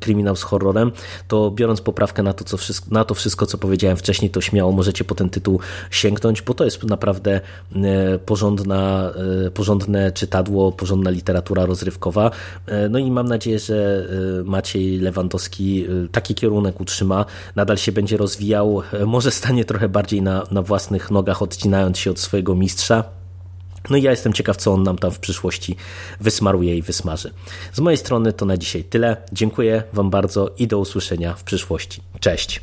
kryminał 0.00 0.36
z 0.36 0.42
horrorem, 0.42 0.92
to 1.28 1.50
biorąc 1.50 1.80
poprawkę 1.80 2.22
na 2.22 2.32
to, 2.32 2.44
co 2.44 2.56
wszystko, 2.56 2.86
na 2.90 3.04
to 3.04 3.14
wszystko, 3.14 3.46
co 3.46 3.58
powiedziałem 3.58 3.96
wcześniej, 3.96 4.17
wcześniej, 4.18 4.30
to 4.30 4.40
śmiało 4.40 4.72
możecie 4.72 5.04
po 5.04 5.14
ten 5.14 5.30
tytuł 5.30 5.60
sięgnąć, 5.90 6.42
bo 6.42 6.54
to 6.54 6.64
jest 6.64 6.84
naprawdę 6.84 7.40
e, 7.74 8.18
porządna, 8.18 9.12
e, 9.46 9.50
porządne 9.50 10.12
czytadło, 10.12 10.72
porządna 10.72 11.10
literatura 11.10 11.66
rozrywkowa. 11.66 12.30
E, 12.66 12.88
no 12.88 12.98
i 12.98 13.10
mam 13.10 13.28
nadzieję, 13.28 13.58
że 13.58 14.08
Maciej 14.44 14.98
Lewandowski 14.98 15.86
taki 16.12 16.34
kierunek 16.34 16.80
utrzyma, 16.80 17.24
nadal 17.56 17.76
się 17.76 17.92
będzie 17.92 18.16
rozwijał, 18.16 18.82
może 19.06 19.30
stanie 19.30 19.64
trochę 19.64 19.88
bardziej 19.88 20.22
na, 20.22 20.46
na 20.50 20.62
własnych 20.62 21.10
nogach, 21.10 21.42
odcinając 21.42 21.98
się 21.98 22.10
od 22.10 22.18
swojego 22.18 22.54
mistrza. 22.54 23.04
No 23.90 23.96
i 23.96 24.02
ja 24.02 24.10
jestem 24.10 24.32
ciekaw, 24.32 24.56
co 24.56 24.72
on 24.72 24.82
nam 24.82 24.98
tam 24.98 25.10
w 25.10 25.18
przyszłości 25.18 25.76
wysmaruje 26.20 26.76
i 26.76 26.82
wysmaży. 26.82 27.30
Z 27.72 27.80
mojej 27.80 27.98
strony 27.98 28.32
to 28.32 28.46
na 28.46 28.56
dzisiaj 28.56 28.84
tyle. 28.84 29.16
Dziękuję 29.32 29.82
Wam 29.92 30.10
bardzo 30.10 30.50
i 30.58 30.66
do 30.66 30.78
usłyszenia 30.78 31.34
w 31.34 31.44
przyszłości. 31.44 32.00
Cześć! 32.20 32.62